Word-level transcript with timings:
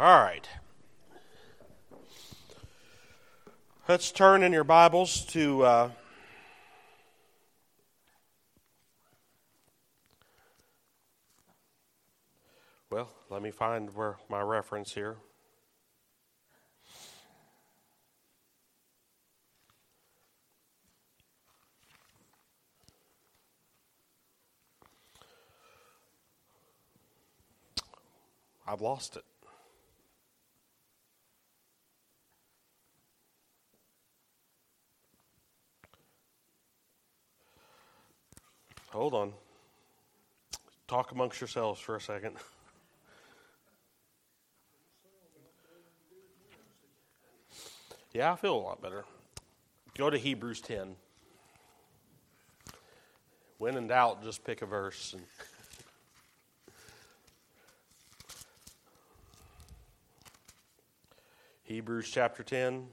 All 0.00 0.20
right. 0.20 0.48
Let's 3.88 4.12
turn 4.12 4.44
in 4.44 4.52
your 4.52 4.62
Bibles 4.62 5.26
to 5.26 5.64
uh, 5.64 5.90
well, 12.90 13.10
let 13.28 13.42
me 13.42 13.50
find 13.50 13.92
where 13.92 14.18
my 14.28 14.40
reference 14.40 14.94
here. 14.94 15.16
I've 28.64 28.80
lost 28.80 29.16
it. 29.16 29.24
Hold 38.92 39.12
on. 39.14 39.32
Talk 40.86 41.12
amongst 41.12 41.40
yourselves 41.40 41.78
for 41.78 41.96
a 41.96 42.00
second. 42.00 42.36
Yeah, 48.14 48.32
I 48.32 48.36
feel 48.36 48.56
a 48.56 48.56
lot 48.56 48.80
better. 48.80 49.04
Go 49.96 50.08
to 50.08 50.16
Hebrews 50.16 50.62
10. 50.62 50.96
When 53.58 53.76
in 53.76 53.88
doubt, 53.88 54.22
just 54.22 54.44
pick 54.44 54.62
a 54.62 54.66
verse. 54.66 55.12
And 55.12 55.22
Hebrews 61.64 62.08
chapter 62.10 62.42
10. 62.42 62.86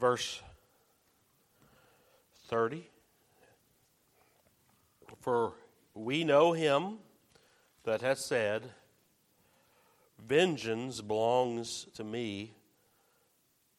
Verse 0.00 0.40
30. 2.48 2.88
For 5.20 5.52
we 5.92 6.24
know 6.24 6.52
him 6.52 7.00
that 7.84 8.00
hath 8.00 8.18
said, 8.18 8.62
Vengeance 10.26 11.02
belongs 11.02 11.86
to 11.96 12.02
me, 12.02 12.54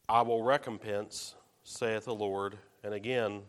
I 0.08 0.22
will 0.22 0.44
recompense, 0.44 1.34
saith 1.64 2.06
the 2.06 2.14
Lord. 2.14 2.56
And 2.84 2.94
again, 2.94 3.42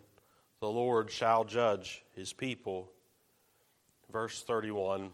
the 0.60 0.70
Lord 0.70 1.10
shall 1.10 1.44
judge 1.44 2.02
his 2.16 2.32
people. 2.32 2.90
Verse 4.10 4.42
31 4.42 5.10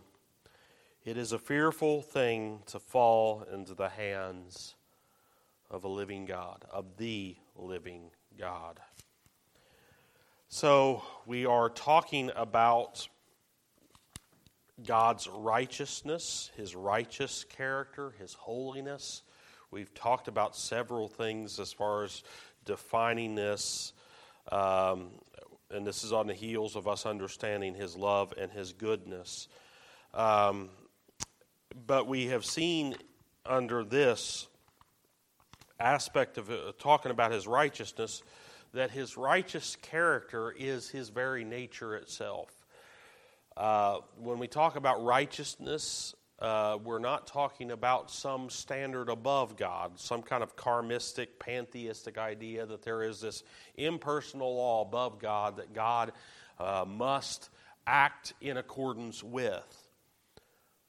It 1.05 1.17
is 1.17 1.33
a 1.33 1.41
fearful 1.41 2.03
thing 2.03 2.61
to 2.67 2.78
fall 2.78 3.45
into 3.53 3.75
the 3.75 3.89
hands 3.89 4.77
of 5.70 5.84
a 5.84 5.88
living 5.88 6.24
God, 6.24 6.64
of 6.70 6.97
the 6.97 7.36
living 7.56 8.11
God. 8.38 8.80
So, 10.48 11.02
we 11.27 11.44
are 11.44 11.69
talking 11.69 12.30
about 12.34 13.06
God's 14.86 15.28
righteousness, 15.28 16.50
His 16.56 16.75
righteous 16.75 17.44
character, 17.44 18.14
His 18.19 18.33
holiness. 18.33 19.22
We've 19.70 19.92
talked 19.92 20.28
about 20.28 20.56
several 20.56 21.08
things 21.08 21.60
as 21.60 21.72
far 21.72 22.05
as 22.05 22.22
defining 22.64 23.34
this, 23.34 23.92
um, 24.50 25.10
and 25.70 25.86
this 25.86 26.05
is 26.05 26.12
on 26.12 26.27
the 26.27 26.34
heels 26.34 26.77
of 26.77 26.88
us 26.88 27.05
understanding 27.05 27.75
His 27.75 27.94
love 27.94 28.32
and 28.41 28.50
His 28.50 28.72
goodness. 28.72 29.48
Um, 30.14 30.70
but 31.87 32.06
we 32.06 32.28
have 32.28 32.44
seen 32.44 32.97
under 33.44 33.84
this 33.84 34.47
aspect 35.81 36.39
of 36.39 36.50
uh, 36.50 36.72
talking 36.78 37.11
about 37.11 37.33
His 37.33 37.47
righteousness 37.47 38.22
that 38.72 38.91
his 38.91 39.16
righteous 39.16 39.77
character 39.77 40.55
is 40.56 40.89
his 40.89 41.09
very 41.09 41.44
nature 41.44 41.97
itself. 41.97 42.50
Uh, 43.56 43.99
when 44.17 44.38
we 44.38 44.47
talk 44.47 44.77
about 44.77 45.03
righteousness, 45.05 46.15
uh, 46.38 46.78
we're 46.84 47.00
not 47.00 47.27
talking 47.27 47.72
about 47.72 48.11
some 48.11 48.49
standard 48.49 49.09
above 49.09 49.56
God, 49.56 49.99
some 49.99 50.22
kind 50.22 50.43
of 50.43 50.55
karmistic, 50.55 51.28
pantheistic 51.41 52.19
idea 52.19 52.67
that 52.67 52.83
there 52.83 53.03
is 53.03 53.21
this 53.21 53.43
impersonal 53.77 54.55
law 54.56 54.83
above 54.83 55.19
God 55.19 55.56
that 55.56 55.72
God 55.72 56.12
uh, 56.61 56.84
must 56.87 57.50
act 57.87 58.34
in 58.41 58.59
accordance 58.59 59.25
with. 59.25 59.88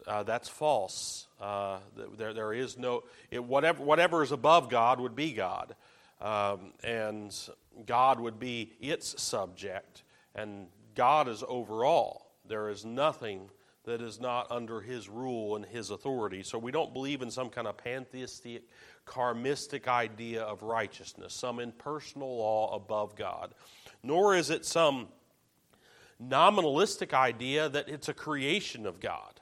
Uh, 0.09 0.23
that's 0.23 0.49
false. 0.49 1.27
Uh, 1.39 1.77
there, 2.17 2.33
there 2.33 2.51
is 2.51 2.79
no 2.79 3.03
it, 3.29 3.43
whatever 3.43 3.83
whatever 3.83 4.23
is 4.23 4.31
above 4.31 4.67
God 4.67 4.99
would 4.99 5.15
be 5.15 5.33
God, 5.33 5.75
um, 6.19 6.73
and 6.83 7.31
God 7.85 8.19
would 8.19 8.39
be 8.39 8.73
its 8.81 9.21
subject, 9.21 10.01
and 10.33 10.65
God 10.95 11.27
is 11.27 11.43
over 11.47 11.85
all. 11.85 12.33
There 12.47 12.69
is 12.69 12.85
nothing 12.85 13.51
that 13.83 14.01
is 14.01 14.19
not 14.19 14.51
under 14.51 14.81
his 14.81 15.07
rule 15.07 15.55
and 15.55 15.63
his 15.63 15.91
authority. 15.91 16.41
So 16.41 16.57
we 16.57 16.71
don't 16.71 16.91
believe 16.91 17.21
in 17.21 17.29
some 17.29 17.49
kind 17.49 17.67
of 17.67 17.77
pantheistic, 17.77 18.63
karmistic 19.05 19.87
idea 19.87 20.41
of 20.41 20.63
righteousness, 20.63 21.35
some 21.35 21.59
impersonal 21.59 22.35
law 22.35 22.75
above 22.75 23.15
God. 23.15 23.53
Nor 24.01 24.35
is 24.35 24.49
it 24.49 24.65
some 24.65 25.09
nominalistic 26.21 27.13
idea 27.13 27.69
that 27.69 27.87
it's 27.87 28.09
a 28.09 28.13
creation 28.13 28.87
of 28.87 28.99
God 28.99 29.38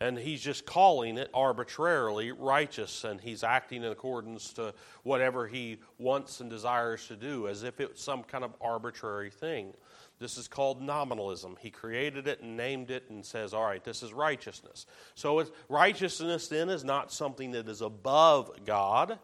and 0.00 0.16
he's 0.16 0.40
just 0.40 0.64
calling 0.64 1.18
it 1.18 1.28
arbitrarily 1.34 2.30
righteous 2.30 3.02
and 3.04 3.20
he's 3.20 3.42
acting 3.42 3.82
in 3.82 3.90
accordance 3.90 4.52
to 4.52 4.72
whatever 5.02 5.48
he 5.48 5.78
wants 5.98 6.40
and 6.40 6.48
desires 6.48 7.06
to 7.08 7.16
do 7.16 7.48
as 7.48 7.64
if 7.64 7.80
it's 7.80 8.02
some 8.02 8.22
kind 8.22 8.44
of 8.44 8.54
arbitrary 8.60 9.30
thing. 9.30 9.72
This 10.20 10.36
is 10.36 10.46
called 10.48 10.80
nominalism. 10.80 11.56
He 11.60 11.70
created 11.70 12.28
it 12.28 12.40
and 12.40 12.56
named 12.56 12.90
it 12.90 13.04
and 13.08 13.24
says 13.24 13.52
all 13.52 13.64
right 13.64 13.82
this 13.82 14.02
is 14.02 14.12
righteousness. 14.12 14.86
So 15.14 15.44
righteousness 15.68 16.48
then 16.48 16.68
is 16.68 16.84
not 16.84 17.12
something 17.12 17.52
that 17.52 17.68
is 17.68 17.80
above 17.80 18.50
god. 18.64 19.18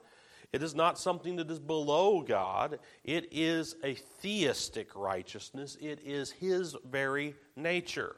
It 0.53 0.63
is 0.63 0.75
not 0.75 0.99
something 0.99 1.37
that 1.37 1.51
is 1.51 1.59
below 1.59 2.23
god. 2.23 2.79
It 3.03 3.29
is 3.33 3.75
a 3.83 3.95
theistic 3.95 4.95
righteousness. 4.95 5.77
It 5.81 6.01
is 6.05 6.31
his 6.31 6.77
very 6.89 7.35
nature 7.57 8.17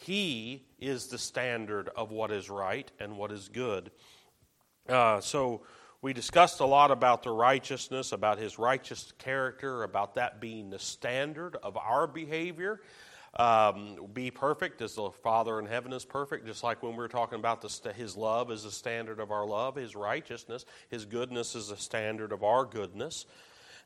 he 0.00 0.64
is 0.78 1.08
the 1.08 1.18
standard 1.18 1.90
of 1.94 2.10
what 2.10 2.30
is 2.30 2.48
right 2.48 2.90
and 2.98 3.16
what 3.16 3.30
is 3.30 3.48
good. 3.48 3.90
Uh, 4.88 5.20
so 5.20 5.62
we 6.00 6.14
discussed 6.14 6.60
a 6.60 6.64
lot 6.64 6.90
about 6.90 7.22
the 7.22 7.30
righteousness, 7.30 8.12
about 8.12 8.38
his 8.38 8.58
righteous 8.58 9.12
character, 9.18 9.82
about 9.82 10.14
that 10.14 10.40
being 10.40 10.70
the 10.70 10.78
standard 10.78 11.56
of 11.62 11.76
our 11.76 12.06
behavior. 12.06 12.80
Um, 13.38 14.06
be 14.12 14.30
perfect 14.30 14.80
as 14.80 14.94
the 14.94 15.10
Father 15.10 15.60
in 15.60 15.66
heaven 15.66 15.92
is 15.92 16.04
perfect, 16.04 16.46
just 16.46 16.64
like 16.64 16.82
when 16.82 16.92
we 16.92 16.98
were 16.98 17.08
talking 17.08 17.38
about 17.38 17.60
the, 17.60 17.92
his 17.92 18.16
love 18.16 18.50
is 18.50 18.64
the 18.64 18.70
standard 18.70 19.20
of 19.20 19.30
our 19.30 19.46
love, 19.46 19.76
his 19.76 19.94
righteousness, 19.94 20.64
his 20.88 21.04
goodness 21.04 21.54
is 21.54 21.68
the 21.68 21.76
standard 21.76 22.32
of 22.32 22.42
our 22.42 22.64
goodness. 22.64 23.26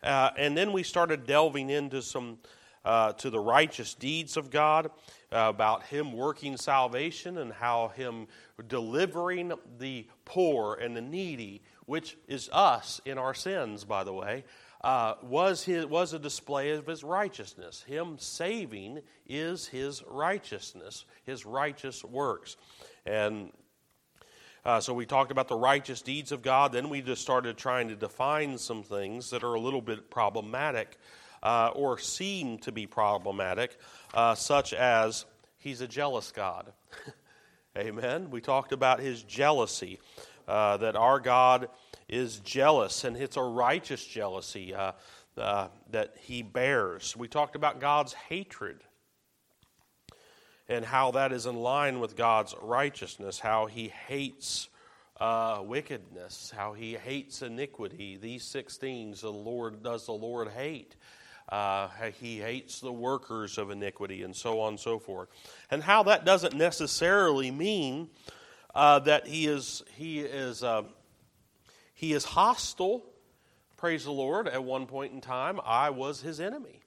Uh, 0.03 0.31
and 0.39 0.57
then 0.57 0.73
we 0.73 0.83
started 0.83 1.27
delving 1.27 1.71
into 1.71 2.01
some 2.01 2.39
uh, 2.85 3.13
to 3.15 3.31
the 3.31 3.41
righteous 3.41 3.95
deeds 3.95 4.37
of 4.37 4.51
God, 4.51 4.87
uh, 5.33 5.47
about 5.49 5.85
Him 5.85 6.13
working 6.13 6.57
salvation 6.57 7.39
and 7.39 7.53
how 7.53 7.89
Him 7.89 8.27
delivering 8.69 9.53
the 9.79 10.07
poor 10.25 10.75
and 10.75 10.97
the 10.97 11.01
needy, 11.01 11.63
which 11.87 12.17
is 12.29 12.49
us 12.53 13.01
in 13.05 13.19
our 13.19 13.35
sins, 13.35 13.85
by 13.85 14.05
the 14.05 14.13
way, 14.13 14.45
uh, 14.83 15.15
was, 15.23 15.65
his, 15.65 15.87
was 15.87 16.13
a 16.13 16.19
display 16.19 16.73
of 16.73 16.87
His 16.87 17.03
righteousness. 17.03 17.83
Him 17.87 18.17
saving 18.19 19.01
is 19.27 19.67
His 19.67 20.03
righteousness, 20.07 21.07
His 21.25 21.47
righteous 21.47 22.05
works. 22.05 22.57
And 23.07 23.51
uh, 24.65 24.81
so 24.81 24.95
we 24.95 25.05
talked 25.05 25.31
about 25.31 25.49
the 25.49 25.57
righteous 25.57 26.01
deeds 26.01 26.33
of 26.33 26.43
God. 26.43 26.73
Then 26.73 26.89
we 26.89 27.03
just 27.03 27.21
started 27.21 27.57
trying 27.57 27.89
to 27.89 27.97
define 27.97 28.57
some 28.57 28.83
things 28.83 29.31
that 29.31 29.43
are 29.43 29.55
a 29.55 29.61
little 29.61 29.83
bit 29.83 30.11
problematic 30.11 30.99
uh, 31.45 31.71
or 31.75 31.99
seem 31.99 32.59
to 32.59 32.73
be 32.73 32.87
problematic, 32.87 33.79
uh, 34.15 34.35
such 34.35 34.73
as 34.73 35.27
he's 35.59 35.81
a 35.81 35.87
jealous 35.87 36.33
God. 36.33 36.73
Amen. 37.79 38.31
We 38.31 38.41
talked 38.41 38.73
about 38.73 38.99
his 38.99 39.23
jealousy, 39.23 40.01
uh, 40.49 40.79
that 40.79 40.97
our 40.97 41.21
God 41.21 41.69
is 42.09 42.39
jealous, 42.41 43.05
and 43.05 43.17
it's 43.17 43.37
a 43.37 43.43
righteous 43.43 44.05
jealousy 44.05 44.75
uh, 44.75 44.93
uh, 45.37 45.69
that 45.91 46.15
he 46.21 46.43
bears. 46.43 47.17
We 47.17 47.29
talked 47.29 47.57
about 47.57 47.81
God's 47.81 48.13
hatred 48.13 48.83
and 50.69 50.85
how 50.85 51.11
that 51.11 51.33
is 51.33 51.47
in 51.47 51.57
line 51.57 52.01
with 52.01 52.17
God's 52.17 52.55
righteousness, 52.63 53.39
how 53.39 53.67
he 53.67 53.89
hates 53.89 54.69
uh, 55.21 55.61
wickedness, 55.63 56.53
how 56.57 56.73
he 56.73 56.95
hates 56.95 57.43
iniquity. 57.43 58.17
These 58.17 58.45
six 58.45 58.77
things 58.77 59.21
the 59.21 59.31
Lord 59.31 59.83
does 59.83 60.07
the 60.07 60.13
Lord 60.13 60.49
hate. 60.49 60.97
Uh, 61.49 61.89
he 62.19 62.39
hates 62.39 62.81
the 62.81 62.93
workers 62.93 63.59
of 63.59 63.71
iniquity, 63.71 64.23
and 64.23 64.35
so 64.35 64.61
on 64.61 64.71
and 64.71 64.81
so 64.81 64.99
forth. 64.99 65.29
And 65.71 65.83
how 65.83 66.05
that 66.05 66.25
doesn't 66.25 66.55
necessarily 66.55 67.51
mean 67.51 68.09
uh, 68.75 69.01
that 69.01 69.27
he 69.27 69.47
is 69.47 69.83
he 69.95 70.21
is 70.21 70.63
uh, 70.63 70.83
he 71.93 72.13
is 72.13 72.25
hostile. 72.25 73.05
Praise 73.77 74.05
the 74.05 74.13
Lord. 74.13 74.49
At 74.49 74.65
one 74.65 74.87
point 74.87 75.13
in 75.13 75.21
time, 75.21 75.61
I 75.65 75.91
was 75.91 76.21
his 76.21 76.41
enemy, 76.41 76.81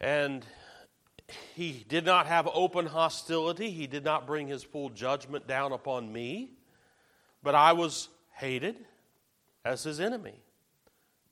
and 0.00 0.46
he 1.54 1.84
did 1.88 2.04
not 2.04 2.26
have 2.26 2.48
open 2.52 2.86
hostility. 2.86 3.70
He 3.70 3.86
did 3.86 4.04
not 4.04 4.26
bring 4.26 4.46
his 4.46 4.62
full 4.62 4.90
judgment 4.90 5.46
down 5.46 5.72
upon 5.72 6.12
me, 6.12 6.50
but 7.42 7.54
I 7.54 7.72
was 7.72 8.08
hated 8.32 8.76
as 9.64 9.82
his 9.82 9.98
enemy, 9.98 10.40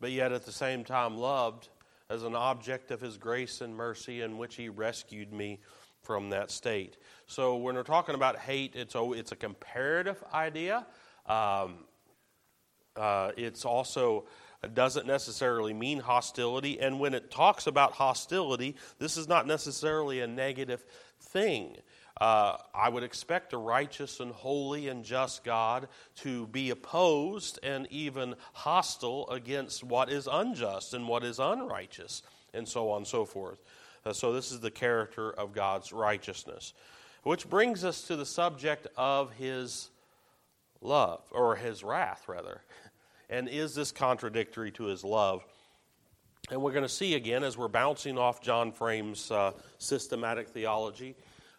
but 0.05 0.13
yet 0.13 0.33
at 0.33 0.45
the 0.45 0.53
same 0.53 0.85
time 0.85 1.17
loved 1.17 1.71
as 2.11 2.25
an 2.25 2.35
object 2.35 2.91
of 2.91 3.01
his 3.01 3.17
grace 3.17 3.63
and 3.63 3.75
mercy 3.75 4.21
in 4.21 4.37
which 4.37 4.55
he 4.55 4.69
rescued 4.69 5.33
me 5.33 5.59
from 6.03 6.29
that 6.29 6.51
state. 6.51 6.99
So 7.27 7.57
when 7.57 7.75
we're 7.75 7.85
talking 7.85 8.15
about 8.15 8.39
hate, 8.39 8.75
it's 8.77 8.95
a, 8.95 9.13
it's 9.13 9.33
a 9.33 9.37
comparative 9.37 10.23
idea. 10.35 10.85
Um, 11.25 11.87
uh, 12.95 13.31
it's 13.39 13.65
also 13.65 14.27
doesn't 14.75 15.07
necessarily 15.07 15.73
mean 15.73 16.01
hostility. 16.01 16.79
And 16.81 17.01
when 17.01 17.15
it 17.15 17.31
talks 17.31 17.67
about 17.67 17.93
hostility, 17.93 18.77
this 18.99 19.17
is 19.17 19.27
not 19.27 19.47
necessarily 19.47 20.21
a 20.21 20.27
negative 20.27 20.85
thing. 21.35 21.77
Uh, 22.21 22.57
I 22.73 22.89
would 22.89 23.03
expect 23.03 23.53
a 23.53 23.59
righteous 23.59 24.21
and 24.21 24.33
holy 24.33 24.89
and 24.89 25.05
just 25.05 25.45
God 25.45 25.89
to 26.19 26.47
be 26.47 26.71
opposed 26.71 27.59
and 27.63 27.89
even 27.91 28.37
hostile 28.53 29.29
against 29.29 29.83
what 29.83 30.11
is 30.11 30.29
unjust 30.31 30.95
and 30.95 31.09
what 31.09 31.25
is 31.25 31.41
unrighteous, 31.41 32.23
and 32.55 32.67
so 32.67 32.91
on 32.91 32.99
and 32.99 33.07
so 33.07 33.25
forth. 33.25 33.59
Uh, 34.07 34.13
so, 34.13 34.33
this 34.33 34.53
is 34.53 34.61
the 34.61 34.71
character 34.71 35.33
of 35.33 35.53
God's 35.53 35.93
righteousness. 35.93 36.73
Which 37.25 37.51
brings 37.51 37.85
us 37.85 38.03
to 38.05 38.17
the 38.17 38.27
subject 38.27 38.87
of 38.97 39.33
his 39.33 39.91
love, 40.81 41.23
or 41.33 41.57
his 41.57 41.83
wrath, 41.83 42.29
rather. 42.29 42.63
And 43.31 43.49
is 43.49 43.75
this 43.75 43.91
contradictory 43.91 44.71
to 44.73 44.85
his 44.85 45.03
love? 45.03 45.45
And 46.51 46.61
we're 46.61 46.73
going 46.73 46.83
to 46.83 46.91
see 46.91 47.15
again 47.15 47.43
as 47.43 47.57
we're 47.57 47.69
bouncing 47.69 48.19
off 48.19 48.43
John 48.43 48.71
Frame's 48.71 49.31
uh, 49.31 49.53
systematic 49.79 50.49
theology. 50.49 51.17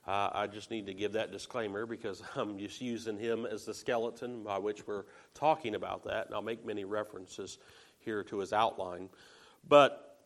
Uh, 0.07 0.29
I 0.31 0.45
just 0.45 0.69
need 0.69 0.85
to 0.85 0.93
give 0.93 1.13
that 1.13 1.31
disclaimer 1.31 1.87
because 1.87 2.21
I'm 2.35 2.59
just 2.59 2.79
using 2.81 3.17
him 3.17 3.47
as 3.47 3.65
the 3.65 3.73
skeleton 3.73 4.43
by 4.43 4.59
which 4.59 4.85
we're 4.85 5.05
talking 5.33 5.73
about 5.73 6.03
that. 6.03 6.27
And 6.27 6.35
I'll 6.35 6.43
make 6.43 6.63
many 6.63 6.85
references 6.85 7.57
here 7.97 8.23
to 8.25 8.37
his 8.37 8.53
outline. 8.53 9.09
But 9.67 10.19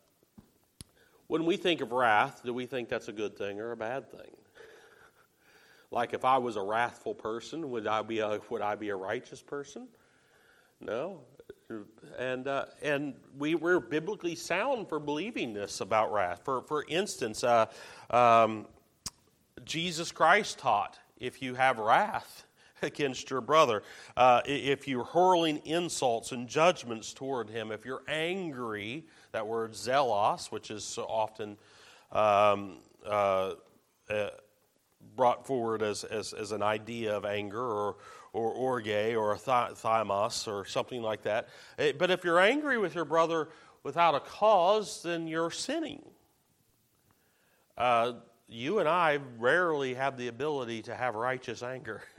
when 1.27 1.45
we 1.45 1.55
think 1.55 1.79
of 1.79 1.93
wrath, 1.93 2.41
do 2.43 2.53
we 2.53 2.65
think 2.65 2.89
that's 2.89 3.07
a 3.07 3.13
good 3.13 3.37
thing 3.37 3.61
or 3.61 3.71
a 3.71 3.77
bad 3.77 4.11
thing? 4.11 4.35
like 5.91 6.13
if 6.13 6.25
I 6.25 6.37
was 6.37 6.57
a 6.57 6.61
wrathful 6.61 7.15
person, 7.15 7.69
would 7.71 7.87
I 7.87 8.01
be 8.01 8.19
a, 8.19 8.41
would 8.49 8.61
I 8.61 8.75
be 8.75 8.89
a 8.89 8.95
righteous 8.97 9.41
person? 9.41 9.87
No. 10.81 11.21
And, 12.17 12.47
uh, 12.47 12.65
and 12.81 13.13
we, 13.37 13.53
we're 13.53 13.79
biblically 13.79 14.33
sound 14.35 14.89
for 14.89 14.99
believing 14.99 15.53
this 15.53 15.81
about 15.81 16.11
wrath. 16.11 16.41
For, 16.43 16.63
for 16.63 16.83
instance, 16.87 17.43
uh, 17.43 17.67
um, 18.09 18.65
Jesus 19.65 20.11
Christ 20.11 20.57
taught 20.57 20.97
if 21.19 21.43
you 21.43 21.53
have 21.53 21.77
wrath 21.77 22.45
against 22.81 23.29
your 23.29 23.41
brother, 23.41 23.83
uh, 24.17 24.41
if 24.45 24.87
you're 24.87 25.03
hurling 25.03 25.61
insults 25.65 26.31
and 26.31 26.47
judgments 26.47 27.13
toward 27.13 27.49
him, 27.49 27.71
if 27.71 27.85
you're 27.85 28.03
angry, 28.07 29.05
that 29.31 29.45
word 29.45 29.73
zelos, 29.73 30.51
which 30.51 30.71
is 30.71 30.83
so 30.83 31.03
often 31.03 31.55
um, 32.11 32.77
uh, 33.05 33.53
uh, 34.09 34.29
brought 35.15 35.45
forward 35.45 35.83
as, 35.83 36.03
as, 36.03 36.33
as 36.33 36.51
an 36.51 36.63
idea 36.63 37.15
of 37.15 37.25
anger 37.25 37.61
or, 37.61 37.97
or 38.33 38.51
orge 38.51 38.87
or 38.87 39.33
th- 39.35 39.75
thymos 39.77 40.47
or 40.47 40.65
something 40.65 41.01
like 41.01 41.23
that. 41.23 41.49
Eh, 41.77 41.93
but 41.97 42.11
if 42.11 42.23
you're 42.23 42.39
angry 42.39 42.77
with 42.77 42.95
your 42.95 43.05
brother 43.05 43.49
without 43.83 44.15
a 44.15 44.19
cause, 44.19 45.03
then 45.03 45.27
you're 45.27 45.51
sinning. 45.51 46.03
Uh, 47.77 48.13
you 48.47 48.79
and 48.79 48.89
I 48.89 49.19
rarely 49.37 49.93
have 49.93 50.17
the 50.17 50.27
ability 50.27 50.83
to 50.83 50.95
have 50.95 51.15
righteous 51.15 51.63
anger. 51.63 52.01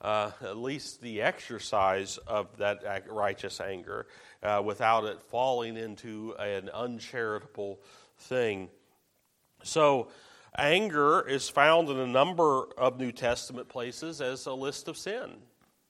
Uh, 0.00 0.30
at 0.42 0.56
least 0.56 1.00
the 1.00 1.20
exercise 1.20 2.18
of 2.18 2.56
that 2.56 3.04
righteous 3.10 3.60
anger 3.60 4.06
uh, 4.44 4.62
without 4.64 5.04
it 5.04 5.20
falling 5.20 5.76
into 5.76 6.36
an 6.38 6.70
uncharitable 6.72 7.80
thing. 8.16 8.68
So, 9.64 10.06
Anger 10.56 11.26
is 11.26 11.48
found 11.48 11.88
in 11.88 11.98
a 11.98 12.06
number 12.06 12.64
of 12.78 12.98
New 12.98 13.12
Testament 13.12 13.68
places 13.68 14.20
as 14.20 14.46
a 14.46 14.52
list 14.52 14.88
of 14.88 14.96
sin, 14.96 15.36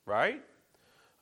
right? 0.05 0.41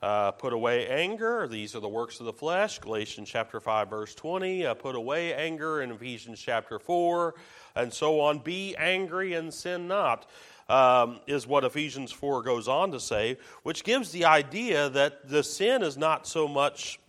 Uh, 0.01 0.31
put 0.31 0.54
away 0.54 0.88
anger. 0.88 1.48
These 1.48 1.75
are 1.75 1.80
the 1.80 1.89
works 1.89 2.19
of 2.19 2.28
the 2.28 2.34
flesh. 2.34 2.78
Galatians 2.80 3.30
chapter 3.30 3.60
5, 3.60 3.89
verse 3.89 4.13
20. 4.13 4.66
Uh, 4.66 4.74
put 4.75 4.95
away 4.95 5.34
anger 5.34 5.81
in 5.81 5.92
Ephesians 5.92 6.39
chapter 6.39 6.78
4, 6.78 7.34
and 7.75 7.92
so 7.92 8.19
on. 8.19 8.39
Be 8.39 8.75
angry 8.75 9.34
and 9.34 9.51
sin 9.51 9.88
not, 9.88 10.30
um, 10.69 11.19
is 11.25 11.48
what 11.48 11.63
Ephesians 11.63 12.12
4 12.12 12.44
goes 12.44 12.68
on 12.68 12.92
to 12.92 13.00
say, 13.00 13.38
which 13.63 13.83
gives 13.83 14.12
the 14.12 14.25
idea 14.25 14.90
that 14.90 15.28
the 15.30 15.44
sin 15.44 15.81
is 15.81 15.98
not 15.98 16.28
so 16.28 16.48
much, 16.48 17.00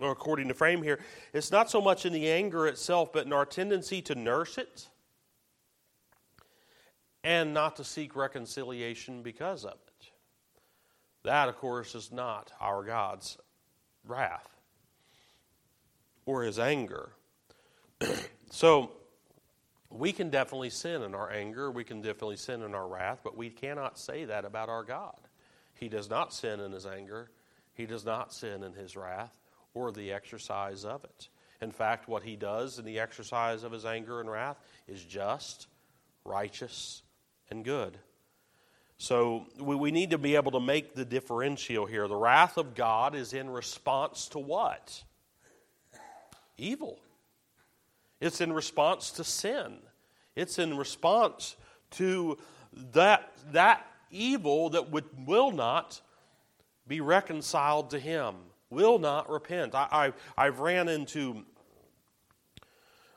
according 0.00 0.46
to 0.46 0.54
Frame 0.54 0.82
here, 0.82 1.00
it's 1.32 1.50
not 1.50 1.68
so 1.68 1.80
much 1.80 2.06
in 2.06 2.12
the 2.12 2.30
anger 2.30 2.68
itself, 2.68 3.12
but 3.12 3.26
in 3.26 3.32
our 3.32 3.46
tendency 3.46 4.02
to 4.02 4.14
nurse 4.14 4.56
it 4.56 4.88
and 7.26 7.52
not 7.52 7.74
to 7.74 7.82
seek 7.82 8.14
reconciliation 8.14 9.20
because 9.20 9.64
of 9.64 9.72
it. 9.72 10.10
That, 11.24 11.48
of 11.48 11.56
course, 11.56 11.96
is 11.96 12.12
not 12.12 12.52
our 12.60 12.84
God's 12.84 13.36
wrath 14.06 14.48
or 16.24 16.44
his 16.44 16.60
anger. 16.60 17.10
so, 18.50 18.92
we 19.90 20.12
can 20.12 20.30
definitely 20.30 20.70
sin 20.70 21.02
in 21.02 21.16
our 21.16 21.28
anger, 21.32 21.68
we 21.68 21.82
can 21.82 22.00
definitely 22.00 22.36
sin 22.36 22.62
in 22.62 22.76
our 22.76 22.86
wrath, 22.86 23.22
but 23.24 23.36
we 23.36 23.50
cannot 23.50 23.98
say 23.98 24.24
that 24.26 24.44
about 24.44 24.68
our 24.68 24.84
God. 24.84 25.18
He 25.74 25.88
does 25.88 26.08
not 26.08 26.32
sin 26.32 26.60
in 26.60 26.70
his 26.70 26.86
anger, 26.86 27.32
he 27.74 27.86
does 27.86 28.04
not 28.04 28.32
sin 28.32 28.62
in 28.62 28.72
his 28.72 28.96
wrath 28.96 29.32
or 29.74 29.90
the 29.90 30.12
exercise 30.12 30.84
of 30.84 31.02
it. 31.02 31.28
In 31.60 31.72
fact, 31.72 32.08
what 32.08 32.22
he 32.22 32.36
does 32.36 32.78
in 32.78 32.84
the 32.84 33.00
exercise 33.00 33.64
of 33.64 33.72
his 33.72 33.84
anger 33.84 34.20
and 34.20 34.30
wrath 34.30 34.60
is 34.86 35.02
just, 35.02 35.66
righteous, 36.24 37.02
and 37.50 37.64
good. 37.64 37.98
So 38.98 39.46
we, 39.58 39.74
we 39.74 39.90
need 39.90 40.10
to 40.10 40.18
be 40.18 40.36
able 40.36 40.52
to 40.52 40.60
make 40.60 40.94
the 40.94 41.04
differential 41.04 41.86
here. 41.86 42.08
The 42.08 42.16
wrath 42.16 42.56
of 42.56 42.74
God 42.74 43.14
is 43.14 43.34
in 43.34 43.50
response 43.50 44.28
to 44.28 44.38
what? 44.38 45.02
Evil. 46.56 46.98
It's 48.20 48.40
in 48.40 48.52
response 48.52 49.10
to 49.12 49.24
sin. 49.24 49.76
It's 50.34 50.58
in 50.58 50.76
response 50.76 51.56
to 51.92 52.38
that, 52.92 53.32
that 53.52 53.86
evil 54.10 54.70
that 54.70 54.90
would, 54.90 55.04
will 55.26 55.50
not 55.50 56.00
be 56.88 57.00
reconciled 57.00 57.90
to 57.90 57.98
Him, 57.98 58.34
will 58.70 58.98
not 58.98 59.28
repent. 59.28 59.74
I, 59.74 60.12
I, 60.36 60.44
have 60.44 60.60
ran 60.60 60.88
into, 60.88 61.44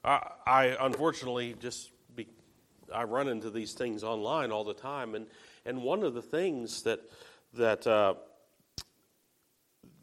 I, 0.04 0.32
I 0.46 0.78
unfortunately 0.80 1.56
just 1.60 1.90
I 2.94 3.04
run 3.04 3.28
into 3.28 3.50
these 3.50 3.74
things 3.74 4.04
online 4.04 4.52
all 4.52 4.64
the 4.64 4.74
time, 4.74 5.16
and 5.16 5.28
and 5.66 5.82
one 5.82 6.04
of 6.04 6.14
the 6.14 6.22
things 6.22 6.84
that 6.84 7.00
that 7.54 7.86
uh, 7.88 8.16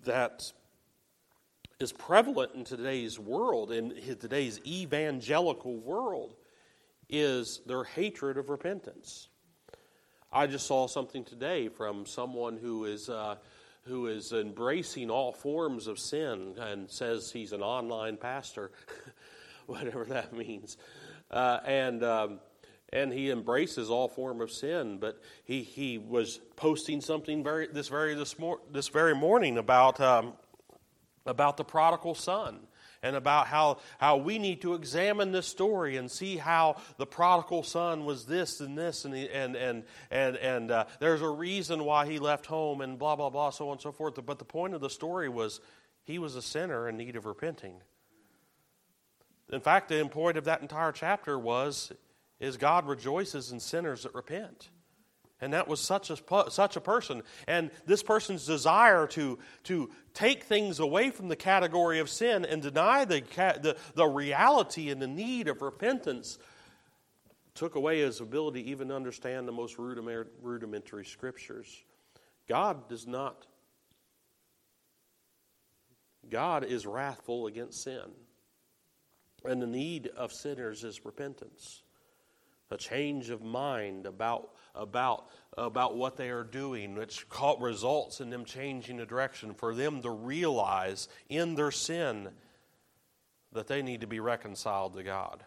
that 0.05 0.53
is 1.79 1.93
prevalent 1.93 2.55
in 2.55 2.65
today's 2.65 3.19
world, 3.19 3.71
in 3.71 3.95
today's 4.21 4.61
evangelical 4.67 5.77
world, 5.77 6.35
is 7.09 7.61
their 7.67 7.85
hatred 7.85 8.39
of 8.39 8.49
repentance. 8.49 9.29
I 10.33 10.47
just 10.47 10.67
saw 10.67 10.87
something 10.87 11.25
today 11.25 11.69
from 11.69 12.07
someone 12.07 12.57
who 12.57 12.85
is. 12.85 13.09
Uh, 13.09 13.37
who 13.87 14.09
is 14.09 14.33
embracing 14.33 15.11
all 15.11 15.33
forms 15.33 15.87
of 15.87 15.99
sin 15.99 16.57
and 16.59 16.91
says 16.91 17.31
he's 17.31 17.53
an 17.53 17.63
online 17.63 18.17
pastor, 18.17 18.73
whatever 19.67 20.05
that 20.05 20.33
means. 20.33 20.77
Uh, 21.31 21.61
and 21.65 22.03
um, 22.03 22.41
and 22.93 23.13
he 23.13 23.31
embraces 23.31 23.91
all 23.91 24.09
form 24.09 24.41
of 24.41 24.51
sin. 24.51 24.99
But 24.99 25.21
he, 25.45 25.63
he 25.63 25.99
was 25.99 26.41
posting 26.57 27.01
something 27.01 27.43
very 27.43 27.67
this 27.67 27.89
very 27.89 28.15
this, 28.15 28.39
mor- 28.39 28.61
this 28.71 28.89
very 28.89 29.15
morning 29.15 29.59
about 29.59 30.01
um, 30.01 30.35
about 31.27 31.57
the 31.57 31.65
prodigal 31.65 32.15
son 32.15 32.61
and 33.03 33.15
about 33.15 33.47
how, 33.47 33.79
how 33.99 34.17
we 34.17 34.39
need 34.39 34.63
to 34.63 34.75
examine 34.75 35.31
this 35.31 35.47
story 35.47 35.97
and 35.97 36.11
see 36.11 36.37
how 36.37 36.77
the 36.99 37.07
prodigal 37.07 37.63
son 37.63 38.05
was 38.05 38.27
this 38.27 38.61
and 38.61 38.77
this 38.77 39.05
and 39.05 39.15
and 39.15 39.57
and 39.57 39.85
and, 40.11 40.37
and 40.37 40.71
uh, 40.71 40.85
there's 40.99 41.23
a 41.23 41.29
reason 41.29 41.85
why 41.85 42.07
he 42.07 42.19
left 42.19 42.47
home 42.47 42.81
and 42.81 42.99
blah 42.99 43.17
blah 43.17 43.31
blah 43.31 43.51
so 43.51 43.67
on 43.69 43.73
and 43.73 43.81
so 43.81 43.93
forth 43.93 44.15
but 44.25 44.39
the 44.39 44.45
point 44.45 44.75
of 44.75 44.81
the 44.81 44.91
story 44.91 45.29
was 45.29 45.61
he 46.05 46.19
was 46.19 46.37
a 46.37 46.43
sinner 46.43 46.89
in 46.89 46.97
need 46.97 47.17
of 47.17 47.27
repenting 47.27 47.75
in 49.53 49.61
fact 49.61 49.89
the 49.89 50.05
point 50.09 50.37
of 50.37 50.45
that 50.45 50.63
entire 50.63 50.93
chapter 50.93 51.39
was 51.39 51.93
is 52.41 52.57
god 52.57 52.87
rejoices 52.87 53.53
in 53.53 53.61
sinners 53.61 54.03
that 54.03 54.15
repent 54.15 54.69
and 55.41 55.53
that 55.53 55.69
was 55.69 55.81
such 55.81 56.11
a, 56.11 56.17
such 56.51 56.77
a 56.77 56.81
person. 56.81 57.23
And 57.47 57.71
this 57.85 58.03
person's 58.03 58.47
desire 58.47 59.07
to, 59.09 59.39
to 59.65 59.91
take 60.15 60.45
things 60.45 60.81
away 60.81 61.11
from 61.11 61.29
the 61.29 61.37
category 61.37 61.99
of 61.99 62.09
sin 62.09 62.47
and 62.47 62.63
deny 62.63 63.05
the, 63.05 63.23
the, 63.61 63.77
the 63.95 64.07
reality 64.07 64.89
and 64.89 65.01
the 65.01 65.07
need 65.07 65.49
of 65.49 65.61
repentance 65.61 66.39
took 67.55 67.75
away 67.75 68.01
his 68.01 68.21
ability 68.21 68.71
even 68.71 68.89
to 68.89 68.97
understand 68.97 69.47
the 69.47 69.53
most 69.53 69.77
rudimentary 69.79 71.05
scriptures. 71.05 71.83
God 72.49 72.89
does 72.89 73.07
not, 73.07 73.47
God 76.31 76.65
is 76.65 76.87
wrathful 76.87 77.47
against 77.47 77.83
sin. 77.83 78.13
And 79.45 79.61
the 79.61 79.67
need 79.67 80.09
of 80.17 80.33
sinners 80.33 80.83
is 80.83 81.05
repentance, 81.05 81.83
a 82.71 82.77
change 82.77 83.31
of 83.31 83.43
mind 83.43 84.07
about 84.07 84.51
about, 84.77 85.27
about 85.57 85.97
what 85.97 86.17
they 86.17 86.31
are 86.31 86.45
doing, 86.45 86.95
which 86.95 87.27
results 87.61 88.21
in 88.21 88.31
them 88.31 88.45
changing 88.45 88.99
the 88.99 89.07
direction, 89.07 89.55
for 89.55 89.75
them 89.75 90.03
to 90.03 90.11
realize 90.11 91.09
in 91.29 91.55
their 91.55 91.71
sin 91.71 92.29
that 93.53 93.67
they 93.67 93.83
need 93.83 94.03
to 94.03 94.07
be 94.07 94.21
reconciled 94.21 94.95
to 94.95 95.03
God. 95.03 95.43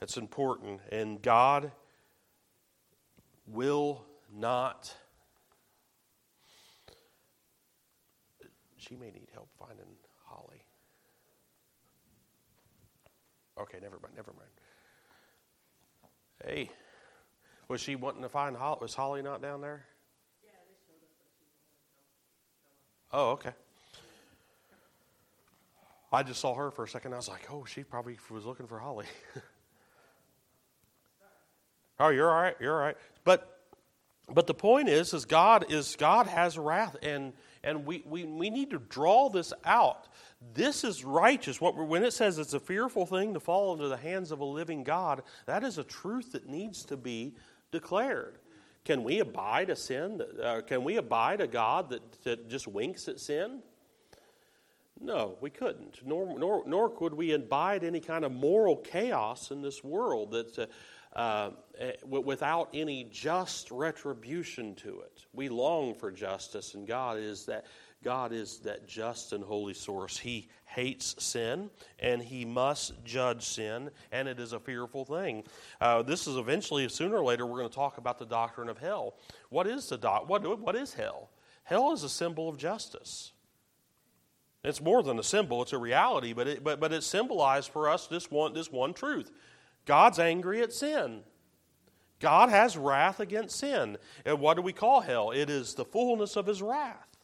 It's 0.00 0.16
important, 0.16 0.80
and 0.90 1.20
God 1.22 1.72
will 3.46 4.04
not. 4.34 4.94
She 8.76 8.96
may 8.96 9.10
need 9.10 9.28
help 9.32 9.48
finding 9.58 9.86
Holly. 10.24 10.62
Okay, 13.58 13.78
never 13.80 13.98
mind, 14.02 14.14
never 14.14 14.32
mind. 14.32 14.55
Hey. 16.44 16.70
Was 17.68 17.80
she 17.80 17.96
wanting 17.96 18.22
to 18.22 18.28
find 18.28 18.56
Holly? 18.56 18.78
Was 18.80 18.94
Holly 18.94 19.22
not 19.22 19.42
down 19.42 19.60
there? 19.60 19.84
Oh, 23.12 23.30
okay. 23.30 23.52
I 26.12 26.22
just 26.22 26.40
saw 26.40 26.54
her 26.54 26.70
for 26.70 26.84
a 26.84 26.88
second. 26.88 27.12
I 27.12 27.16
was 27.16 27.28
like, 27.28 27.50
oh, 27.50 27.64
she 27.64 27.82
probably 27.82 28.18
was 28.30 28.44
looking 28.44 28.66
for 28.66 28.78
Holly. 28.78 29.06
oh, 32.00 32.08
you're 32.08 32.30
all 32.30 32.40
right. 32.40 32.56
You're 32.60 32.74
all 32.74 32.80
right. 32.80 32.96
But 33.24 33.52
but 34.32 34.46
the 34.46 34.54
point 34.54 34.88
is, 34.88 35.14
is 35.14 35.24
God 35.24 35.66
is 35.70 35.96
God 35.96 36.26
has 36.26 36.58
wrath, 36.58 36.96
and 37.02 37.32
and 37.62 37.84
we, 37.84 38.02
we, 38.06 38.24
we 38.24 38.48
need 38.50 38.70
to 38.70 38.78
draw 38.78 39.28
this 39.28 39.52
out. 39.64 40.06
This 40.54 40.84
is 40.84 41.04
righteous. 41.04 41.60
What 41.60 41.76
when 41.76 42.04
it 42.04 42.12
says 42.12 42.38
it's 42.38 42.54
a 42.54 42.60
fearful 42.60 43.06
thing 43.06 43.34
to 43.34 43.40
fall 43.40 43.72
into 43.72 43.88
the 43.88 43.96
hands 43.96 44.30
of 44.30 44.40
a 44.40 44.44
living 44.44 44.84
God, 44.84 45.22
that 45.46 45.64
is 45.64 45.78
a 45.78 45.84
truth 45.84 46.32
that 46.32 46.48
needs 46.48 46.84
to 46.86 46.96
be 46.96 47.34
declared. 47.72 48.38
Can 48.84 49.02
we 49.02 49.18
abide 49.18 49.70
a 49.70 49.76
sin? 49.76 50.22
uh, 50.42 50.60
can 50.66 50.84
we 50.84 50.96
abide 50.96 51.40
a 51.40 51.46
God 51.46 51.90
that, 51.90 52.22
that 52.22 52.48
just 52.48 52.68
winks 52.68 53.08
at 53.08 53.18
sin? 53.18 53.62
No, 55.00 55.36
we 55.40 55.50
couldn't. 55.50 56.00
Nor, 56.06 56.38
nor, 56.38 56.62
nor 56.66 56.88
could 56.88 57.12
we 57.12 57.32
abide 57.32 57.84
any 57.84 58.00
kind 58.00 58.24
of 58.24 58.32
moral 58.32 58.76
chaos 58.76 59.50
in 59.50 59.60
this 59.60 59.82
world 59.82 60.32
that's, 60.32 60.58
uh, 60.58 60.66
uh, 61.14 61.50
eh, 61.78 61.92
without 62.04 62.68
any 62.72 63.04
just 63.04 63.70
retribution 63.70 64.74
to 64.76 65.00
it. 65.00 65.24
We 65.32 65.48
long 65.48 65.94
for 65.94 66.10
justice, 66.10 66.74
and 66.74 66.86
God 66.86 67.18
is 67.18 67.44
that 67.46 67.66
God 68.06 68.32
is 68.32 68.58
that 68.58 68.86
just 68.86 69.32
and 69.32 69.42
holy 69.42 69.74
source. 69.74 70.16
He 70.16 70.48
hates 70.64 71.16
sin 71.18 71.70
and 71.98 72.22
he 72.22 72.44
must 72.44 72.92
judge 73.04 73.42
sin, 73.42 73.90
and 74.12 74.28
it 74.28 74.38
is 74.38 74.52
a 74.52 74.60
fearful 74.60 75.04
thing. 75.04 75.42
Uh, 75.80 76.02
this 76.02 76.28
is 76.28 76.36
eventually, 76.36 76.88
sooner 76.88 77.16
or 77.16 77.24
later, 77.24 77.44
we're 77.44 77.58
going 77.58 77.68
to 77.68 77.74
talk 77.74 77.98
about 77.98 78.20
the 78.20 78.24
doctrine 78.24 78.68
of 78.68 78.78
hell. 78.78 79.16
What 79.48 79.66
is 79.66 79.88
the 79.88 79.98
doc- 79.98 80.28
what, 80.28 80.60
what 80.60 80.76
is 80.76 80.94
hell? 80.94 81.30
Hell 81.64 81.92
is 81.94 82.04
a 82.04 82.08
symbol 82.08 82.48
of 82.48 82.56
justice. 82.56 83.32
It's 84.62 84.80
more 84.80 85.02
than 85.02 85.18
a 85.18 85.24
symbol, 85.24 85.60
it's 85.62 85.72
a 85.72 85.78
reality, 85.78 86.32
but 86.32 86.46
it, 86.46 86.62
but, 86.62 86.78
but 86.78 86.92
it 86.92 87.02
symbolized 87.02 87.72
for 87.72 87.88
us 87.88 88.06
this 88.06 88.30
one, 88.30 88.54
this 88.54 88.70
one 88.70 88.94
truth 88.94 89.32
God's 89.84 90.20
angry 90.20 90.62
at 90.62 90.72
sin. 90.72 91.22
God 92.20 92.50
has 92.50 92.76
wrath 92.76 93.18
against 93.18 93.58
sin. 93.58 93.98
And 94.24 94.38
what 94.38 94.54
do 94.54 94.62
we 94.62 94.72
call 94.72 95.00
hell? 95.00 95.32
It 95.32 95.50
is 95.50 95.74
the 95.74 95.84
fullness 95.84 96.36
of 96.36 96.46
his 96.46 96.62
wrath. 96.62 97.15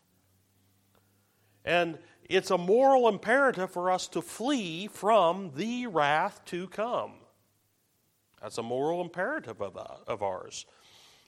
And 1.65 1.99
it's 2.25 2.51
a 2.51 2.59
moral 2.59 3.09
imperative 3.09 3.71
for 3.71 3.91
us 3.91 4.09
to 4.09 4.23
flee 4.23 4.89
from 4.89 5.53
the 5.55 5.87
wrath 5.87 6.41
to 6.47 6.69
come. 6.69 7.13
That's 8.41 8.59
a 8.59 8.63
moral 8.63 9.01
imperative 9.01 9.61
of, 9.61 9.77
uh, 9.77 9.87
of 10.07 10.23
ours. 10.23 10.67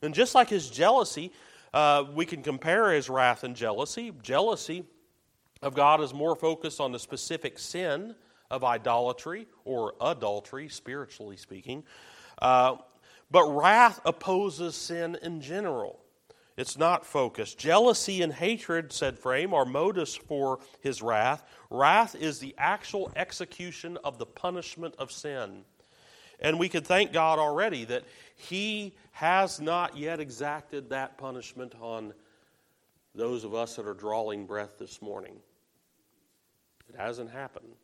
And 0.03 0.15
just 0.15 0.35
like 0.35 0.49
his 0.49 0.69
jealousy, 0.69 1.33
uh, 1.73 2.05
we 2.13 2.27
can 2.27 2.43
compare 2.43 2.93
his 2.93 3.09
wrath 3.09 3.45
and 3.45 3.55
jealousy. 3.55 4.13
Jealousy 4.23 4.85
of 5.63 5.75
God 5.75 6.01
is 6.01 6.13
more 6.13 6.37
focused 6.37 6.81
on 6.81 6.93
the 6.93 6.99
specific 6.99 7.59
sin 7.59 8.15
of 8.51 8.65
idolatry 8.65 9.47
or 9.65 9.95
adultery, 10.01 10.69
spiritually 10.69 11.37
speaking. 11.37 11.85
Uh, 12.41 12.77
but 13.31 13.45
wrath 13.49 14.01
opposes 14.05 14.77
sin 14.77 15.17
in 15.23 15.41
general. 15.41 16.04
It's 16.57 16.79
not 16.79 17.05
focused. 17.05 17.59
Jealousy 17.59 18.23
and 18.23 18.33
hatred, 18.33 18.93
said 18.93 19.19
Frame, 19.19 19.53
are 19.53 19.65
motives 19.65 20.15
for 20.15 20.61
his 20.81 21.03
wrath. 21.03 21.43
Wrath 21.69 22.15
is 22.15 22.39
the 22.39 22.55
actual 22.57 23.11
execution 23.17 23.99
of 24.05 24.19
the 24.19 24.27
punishment 24.27 24.95
of 24.99 25.11
sin. 25.11 25.65
And 26.39 26.59
we 26.59 26.69
can 26.69 26.85
thank 26.85 27.13
God 27.13 27.39
already 27.39 27.85
that 27.87 28.05
he 28.37 28.95
has 29.13 29.61
not 29.61 29.97
yet 29.97 30.21
exacted 30.21 30.91
that 30.91 31.19
punishment 31.19 31.75
on 31.81 32.13
those 33.15 33.45
of 33.45 33.55
us 33.55 33.77
that 33.77 33.87
are 33.87 33.95
drawing 33.95 34.47
breath 34.47 34.79
this 34.79 35.03
morning. 35.03 35.37
It 36.89 36.97
hasn't 36.97 37.31
happened. 37.31 37.75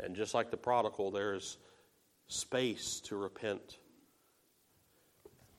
And 0.00 0.14
just 0.14 0.32
like 0.32 0.50
the 0.50 0.56
prodigal, 0.56 1.10
there's 1.10 1.58
space 2.28 3.00
to 3.04 3.16
repent. 3.16 3.78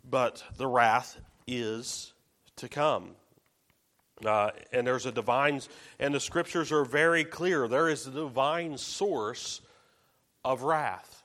But 0.10 0.44
the 0.58 0.68
wrath 0.68 1.20
is 1.46 2.14
to 2.60 2.70
come. 2.70 3.16
Uh, 4.26 4.52
and 4.74 4.86
there's 4.86 5.06
a 5.06 5.12
divine, 5.12 5.62
and 6.00 6.14
the 6.14 6.20
scriptures 6.20 6.72
are 6.72 6.84
very 6.84 7.24
clear. 7.24 7.68
There 7.68 7.90
is 7.90 8.06
a 8.06 8.12
divine 8.12 8.78
source 8.78 9.62
of 10.44 10.64
wrath. 10.64 11.24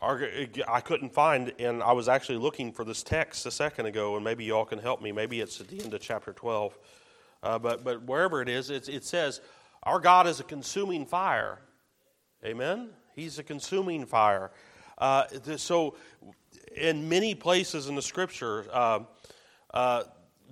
I 0.00 0.80
couldn't 0.80 1.12
find, 1.12 1.52
and 1.60 1.80
I 1.80 1.92
was 1.92 2.08
actually 2.08 2.38
looking 2.38 2.72
for 2.72 2.84
this 2.84 3.04
text 3.04 3.46
a 3.46 3.52
second 3.52 3.86
ago, 3.86 4.16
and 4.16 4.24
maybe 4.24 4.44
y'all 4.44 4.64
can 4.64 4.80
help 4.80 5.00
me. 5.00 5.12
Maybe 5.12 5.40
it's 5.40 5.60
at 5.60 5.68
the 5.68 5.80
end 5.80 5.94
of 5.94 6.00
chapter 6.00 6.32
12. 6.32 6.76
Uh, 7.42 7.58
but, 7.58 7.84
but 7.84 8.02
wherever 8.02 8.42
it 8.42 8.48
is, 8.48 8.70
it 8.70 9.04
says, 9.04 9.40
Our 9.84 10.00
God 10.00 10.26
is 10.26 10.40
a 10.40 10.44
consuming 10.44 11.06
fire. 11.06 11.60
Amen? 12.44 12.88
He's 13.14 13.38
a 13.38 13.44
consuming 13.44 14.04
fire. 14.06 14.50
Uh, 14.98 15.24
so, 15.56 15.94
in 16.76 17.08
many 17.08 17.34
places 17.34 17.88
in 17.88 17.94
the 17.94 18.02
scripture, 18.02 18.64
uh, 19.72 19.76
uh, 19.76 20.04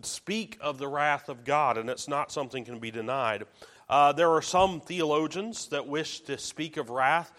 speak 0.03 0.57
of 0.61 0.79
the 0.79 0.89
wrath 0.89 1.29
of 1.29 1.45
God, 1.45 1.77
and 1.77 1.91
it's 1.91 2.09
not 2.09 2.33
something 2.33 2.65
can 2.65 2.79
be 2.79 2.91
denied. 2.91 3.45
Uh, 3.89 4.13
there 4.13 4.31
are 4.31 4.43
some 4.43 4.81
theologians 4.81 5.69
that 5.69 5.87
wish 5.87 6.21
to 6.21 6.39
speak 6.39 6.77
of 6.77 6.91
wrath 6.91 7.33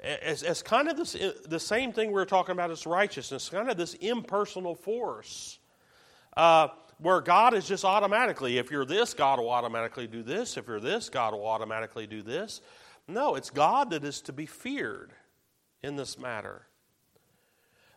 as, 0.00 0.42
as 0.42 0.62
kind 0.62 0.88
of 0.88 0.96
this, 0.96 1.16
the 1.46 1.60
same 1.60 1.92
thing 1.92 2.08
we 2.08 2.14
were 2.14 2.26
talking 2.26 2.52
about 2.52 2.70
as 2.70 2.86
righteousness, 2.86 3.48
kind 3.48 3.70
of 3.70 3.76
this 3.76 3.94
impersonal 3.94 4.74
force. 4.74 5.58
Uh, 6.36 6.68
where 6.98 7.20
God 7.20 7.54
is 7.54 7.66
just 7.66 7.84
automatically, 7.84 8.58
if 8.58 8.70
you're 8.70 8.84
this, 8.84 9.14
God 9.14 9.38
will 9.38 9.50
automatically 9.50 10.08
do 10.08 10.22
this. 10.22 10.56
If 10.56 10.66
you're 10.66 10.80
this, 10.80 11.08
God 11.08 11.32
will 11.32 11.46
automatically 11.46 12.06
do 12.08 12.22
this. 12.22 12.60
No, 13.06 13.36
it's 13.36 13.50
God 13.50 13.90
that 13.90 14.04
is 14.04 14.20
to 14.22 14.32
be 14.32 14.46
feared 14.46 15.12
in 15.82 15.94
this 15.94 16.18
matter. 16.18 16.66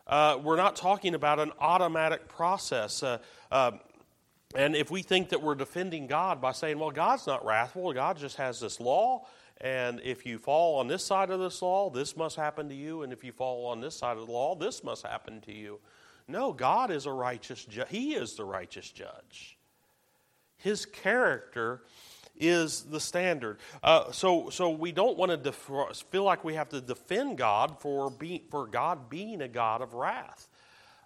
Uh, 0.06 0.38
we're 0.42 0.56
not 0.56 0.76
talking 0.76 1.14
about 1.14 1.38
an 1.38 1.52
automatic 1.60 2.28
process. 2.28 3.02
Uh, 3.02 3.18
uh, 3.50 3.72
and 4.54 4.74
if 4.76 4.90
we 4.90 5.02
think 5.02 5.30
that 5.30 5.42
we're 5.42 5.54
defending 5.54 6.06
God 6.06 6.40
by 6.40 6.52
saying, 6.52 6.78
well, 6.78 6.90
God's 6.90 7.26
not 7.26 7.44
wrathful, 7.44 7.92
God 7.92 8.18
just 8.18 8.36
has 8.36 8.60
this 8.60 8.80
law, 8.80 9.26
and 9.60 10.00
if 10.04 10.26
you 10.26 10.38
fall 10.38 10.80
on 10.80 10.88
this 10.88 11.04
side 11.04 11.30
of 11.30 11.40
this 11.40 11.62
law, 11.62 11.88
this 11.88 12.16
must 12.16 12.36
happen 12.36 12.68
to 12.68 12.74
you, 12.74 13.02
and 13.02 13.12
if 13.12 13.24
you 13.24 13.32
fall 13.32 13.66
on 13.66 13.80
this 13.80 13.96
side 13.96 14.18
of 14.18 14.26
the 14.26 14.32
law, 14.32 14.54
this 14.54 14.82
must 14.82 15.06
happen 15.06 15.40
to 15.42 15.52
you. 15.52 15.78
No, 16.28 16.52
God 16.52 16.90
is 16.90 17.06
a 17.06 17.12
righteous 17.12 17.64
judge. 17.64 17.88
He 17.88 18.14
is 18.14 18.34
the 18.34 18.44
righteous 18.44 18.90
judge. 18.90 19.58
His 20.56 20.84
character 20.84 21.82
is 22.38 22.82
the 22.82 23.00
standard. 23.00 23.58
Uh, 23.82 24.10
so, 24.12 24.50
so 24.50 24.70
we 24.70 24.92
don't 24.92 25.16
want 25.16 25.30
to 25.30 25.36
def- 25.36 25.70
feel 26.10 26.24
like 26.24 26.44
we 26.44 26.54
have 26.54 26.68
to 26.70 26.80
defend 26.80 27.38
God 27.38 27.80
for, 27.80 28.10
be, 28.10 28.44
for 28.50 28.66
God 28.66 29.08
being 29.08 29.42
a 29.42 29.48
God 29.48 29.82
of 29.82 29.94
wrath. 29.94 30.48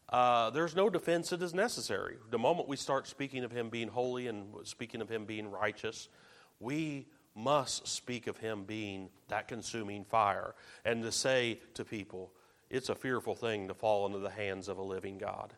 Uh, 0.09 0.51
there's 0.51 0.77
no 0.77 0.89
defense 0.89 1.31
that 1.31 1.43
is 1.43 1.53
necessary. 1.53 2.17
The 2.31 2.39
moment 2.39 2.69
we 2.69 2.77
start 2.77 3.09
speaking 3.09 3.43
of 3.43 3.51
Him 3.51 3.71
being 3.71 3.89
holy 3.89 4.29
and 4.29 4.47
speaking 4.65 5.01
of 5.01 5.09
Him 5.09 5.25
being 5.25 5.51
righteous, 5.51 6.09
we 6.61 7.07
must 7.35 7.89
speak 7.89 8.29
of 8.29 8.37
Him 8.39 8.65
being 8.65 9.09
that 9.29 9.49
consuming 9.49 10.05
fire 10.05 10.55
and 10.85 11.03
to 11.03 11.11
say 11.11 11.61
to 11.75 11.85
people, 11.85 12.31
it's 12.71 12.89
a 12.89 12.95
fearful 12.95 13.35
thing 13.35 13.69
to 13.69 13.75
fall 13.75 14.07
into 14.07 14.19
the 14.19 14.31
hands 14.31 14.69
of 14.69 14.79
a 14.79 14.83
living 14.83 15.19
God, 15.19 15.55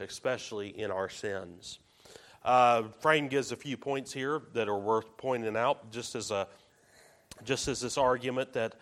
especially 0.00 0.68
in 0.68 0.90
our 0.90 1.08
sins. 1.08 1.78
Uh, 2.42 2.84
Frame 3.00 3.28
gives 3.28 3.52
a 3.52 3.56
few 3.56 3.76
points 3.76 4.12
here 4.12 4.42
that 4.54 4.68
are 4.68 4.78
worth 4.78 5.16
pointing 5.16 5.56
out, 5.56 5.90
just 5.90 6.14
as 6.14 6.30
a 6.30 6.48
just 7.44 7.68
as 7.68 7.80
this 7.80 7.96
argument 7.96 8.52
that 8.52 8.74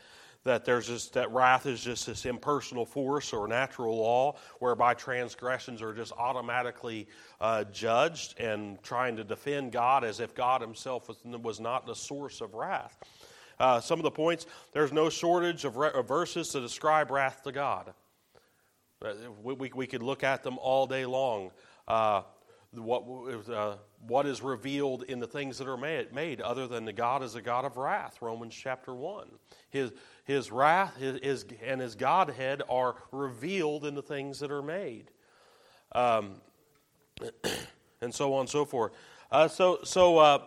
that 0.45 0.65
there's 0.65 0.87
just 0.87 1.13
that 1.15 1.31
wrath 1.33 1.67
is 1.67 1.83
just 1.83 2.07
this 2.07 2.25
impersonal 2.25 2.87
force 2.87 3.33
or 3.33 3.49
natural 3.49 3.97
law 3.97 4.37
whereby 4.61 4.95
transgressions 4.95 5.83
are 5.83 5.93
just 5.93 6.13
automatically 6.13 7.07
uh, 7.41 7.65
judged 7.65 8.39
and 8.41 8.83
trying 8.83 9.17
to 9.17 9.25
defend 9.25 9.73
God 9.73 10.05
as 10.05 10.21
if 10.21 10.35
God 10.35 10.61
Himself 10.61 11.09
was, 11.09 11.19
was 11.25 11.61
not 11.61 11.87
the 11.87 11.95
source 11.95 12.41
of 12.41 12.55
wrath. 12.55 12.97
Uh, 13.59 13.81
some 13.81 13.99
of 13.99 14.05
the 14.05 14.11
points 14.11 14.47
there's 14.73 14.93
no 14.93 15.11
shortage 15.11 15.65
of, 15.65 15.77
re- 15.77 15.91
of 15.93 16.07
verses 16.07 16.49
to 16.51 16.61
describe 16.61 17.11
wrath 17.11 17.43
to 17.43 17.53
God. 17.53 17.93
Uh, 19.05 19.13
we, 19.43 19.55
we, 19.55 19.73
we, 19.75 19.87
could 19.87 20.03
look 20.03 20.25
at 20.25 20.43
them 20.43 20.59
all 20.59 20.87
day 20.87 21.05
long. 21.05 21.51
Uh, 21.87 22.23
what, 22.73 23.03
uh, 23.49 23.77
what 24.07 24.27
is 24.27 24.43
revealed 24.43 25.03
in 25.05 25.21
the 25.21 25.27
things 25.27 25.59
that 25.59 25.69
are 25.69 25.77
made, 25.77 26.13
made, 26.13 26.41
other 26.41 26.67
than 26.67 26.85
the 26.85 26.93
God 26.93 27.23
is 27.23 27.35
a 27.35 27.43
God 27.43 27.65
of 27.65 27.77
wrath, 27.77 28.19
Romans 28.21 28.55
chapter 28.55 28.95
1. 28.95 29.29
His, 29.71 29.93
his 30.25 30.53
wrath 30.53 30.97
his, 30.97 31.19
his, 31.23 31.47
and 31.65 31.81
his 31.81 31.95
Godhead 31.95 32.63
are 32.69 32.97
revealed 33.11 33.85
in 33.85 33.95
the 33.95 34.03
things 34.03 34.41
that 34.41 34.51
are 34.51 34.63
made. 34.63 35.11
Um, 35.93 36.35
and 38.01 38.15
so 38.15 38.35
on 38.35 38.41
and 38.41 38.49
so 38.49 38.65
forth. 38.65 38.93
Uh, 39.33 39.49
so, 39.49 39.81
so 39.85 40.19
uh, 40.19 40.45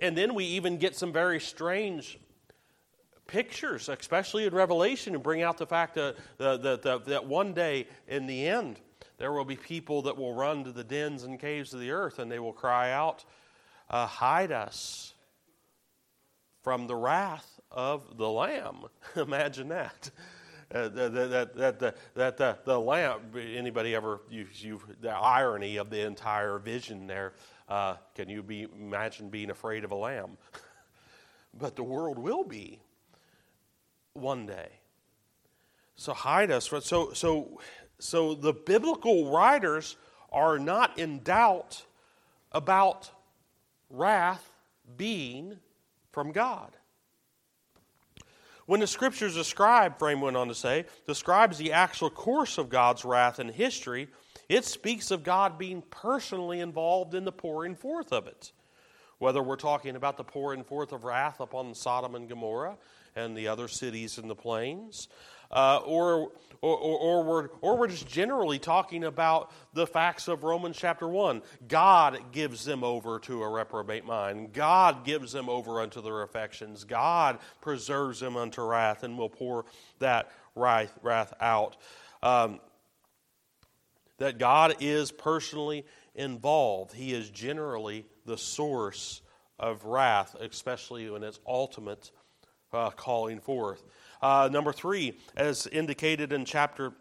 and 0.00 0.16
then 0.16 0.34
we 0.34 0.44
even 0.44 0.78
get 0.78 0.96
some 0.96 1.12
very 1.12 1.40
strange 1.40 2.18
pictures, 3.26 3.88
especially 3.88 4.46
in 4.46 4.54
Revelation, 4.54 5.14
and 5.14 5.22
bring 5.22 5.42
out 5.42 5.58
the 5.58 5.66
fact 5.66 5.94
that, 5.94 6.16
that, 6.38 6.82
that, 6.82 7.04
that 7.06 7.26
one 7.26 7.52
day 7.52 7.86
in 8.08 8.26
the 8.26 8.46
end, 8.46 8.80
there 9.18 9.32
will 9.32 9.44
be 9.44 9.56
people 9.56 10.02
that 10.02 10.16
will 10.16 10.34
run 10.34 10.64
to 10.64 10.72
the 10.72 10.84
dens 10.84 11.22
and 11.22 11.38
caves 11.40 11.72
of 11.72 11.80
the 11.80 11.90
earth 11.90 12.18
and 12.18 12.30
they 12.30 12.38
will 12.38 12.52
cry 12.52 12.90
out, 12.90 13.24
uh, 13.90 14.06
Hide 14.06 14.52
us 14.52 15.14
from 16.62 16.86
the 16.86 16.96
wrath 16.96 17.60
of 17.70 18.16
the 18.18 18.28
Lamb. 18.28 18.84
Imagine 19.16 19.68
that. 19.68 20.10
Uh, 20.74 20.88
that, 20.88 21.14
that, 21.14 21.56
that, 21.56 21.78
that, 21.78 21.96
that 22.14 22.36
the, 22.36 22.58
the 22.64 22.80
lamb, 22.80 23.20
anybody 23.36 23.94
ever, 23.94 24.20
you, 24.28 24.48
you, 24.52 24.80
the 25.00 25.10
irony 25.10 25.76
of 25.76 25.90
the 25.90 26.04
entire 26.04 26.58
vision 26.58 27.06
there, 27.06 27.34
uh, 27.68 27.94
can 28.16 28.28
you 28.28 28.42
be, 28.42 28.62
imagine 28.62 29.28
being 29.28 29.50
afraid 29.50 29.84
of 29.84 29.92
a 29.92 29.94
lamb? 29.94 30.36
but 31.54 31.76
the 31.76 31.84
world 31.84 32.18
will 32.18 32.42
be 32.42 32.80
one 34.14 34.44
day. 34.44 34.70
So 35.94 36.12
hide 36.12 36.50
us. 36.50 36.68
So, 36.82 37.12
so 37.12 37.60
so 37.98 38.34
the 38.34 38.52
biblical 38.52 39.30
writers 39.30 39.96
are 40.32 40.58
not 40.58 40.98
in 40.98 41.20
doubt 41.20 41.82
about 42.52 43.10
wrath 43.90 44.50
being 44.96 45.56
from 46.12 46.32
God. 46.32 46.76
When 48.66 48.80
the 48.80 48.86
scriptures 48.86 49.34
describe, 49.34 49.98
Frame 49.98 50.20
went 50.20 50.36
on 50.36 50.48
to 50.48 50.54
say, 50.54 50.86
describes 51.06 51.56
the 51.56 51.72
actual 51.72 52.10
course 52.10 52.58
of 52.58 52.68
God's 52.68 53.04
wrath 53.04 53.38
in 53.38 53.48
history, 53.48 54.08
it 54.48 54.64
speaks 54.64 55.10
of 55.10 55.22
God 55.22 55.56
being 55.56 55.82
personally 55.90 56.60
involved 56.60 57.14
in 57.14 57.24
the 57.24 57.32
pouring 57.32 57.76
forth 57.76 58.12
of 58.12 58.26
it. 58.26 58.52
Whether 59.18 59.42
we're 59.42 59.56
talking 59.56 59.96
about 59.96 60.16
the 60.16 60.24
pouring 60.24 60.64
forth 60.64 60.92
of 60.92 61.04
wrath 61.04 61.40
upon 61.40 61.74
Sodom 61.74 62.14
and 62.14 62.28
Gomorrah 62.28 62.76
and 63.14 63.36
the 63.36 63.48
other 63.48 63.68
cities 63.68 64.18
in 64.18 64.28
the 64.28 64.34
plains, 64.34 65.08
uh, 65.50 65.78
or, 65.84 66.32
or, 66.60 66.76
or, 66.78 67.24
we're, 67.24 67.48
or 67.60 67.76
we're 67.76 67.88
just 67.88 68.08
generally 68.08 68.58
talking 68.58 69.04
about 69.04 69.52
the 69.74 69.86
facts 69.86 70.28
of 70.28 70.44
Romans 70.44 70.76
chapter 70.76 71.08
1. 71.08 71.42
God 71.68 72.32
gives 72.32 72.64
them 72.64 72.82
over 72.82 73.18
to 73.20 73.42
a 73.42 73.48
reprobate 73.48 74.04
mind. 74.04 74.52
God 74.52 75.04
gives 75.04 75.32
them 75.32 75.48
over 75.48 75.80
unto 75.80 76.00
their 76.02 76.22
affections. 76.22 76.84
God 76.84 77.38
preserves 77.60 78.20
them 78.20 78.36
unto 78.36 78.62
wrath 78.62 79.02
and 79.02 79.16
will 79.18 79.28
pour 79.28 79.64
that 79.98 80.30
wrath, 80.54 80.92
wrath 81.02 81.32
out. 81.40 81.76
Um, 82.22 82.60
that 84.18 84.38
God 84.38 84.76
is 84.80 85.12
personally 85.12 85.84
involved. 86.14 86.92
He 86.92 87.12
is 87.12 87.30
generally 87.30 88.06
the 88.24 88.38
source 88.38 89.20
of 89.58 89.84
wrath, 89.84 90.34
especially 90.40 91.08
when 91.10 91.22
it's 91.22 91.40
ultimate 91.46 92.10
uh, 92.72 92.90
calling 92.90 93.40
forth. 93.40 93.84
Uh, 94.22 94.48
number 94.50 94.72
three, 94.72 95.18
as 95.36 95.66
indicated 95.66 96.32
in 96.32 96.44
chapter 96.44 96.92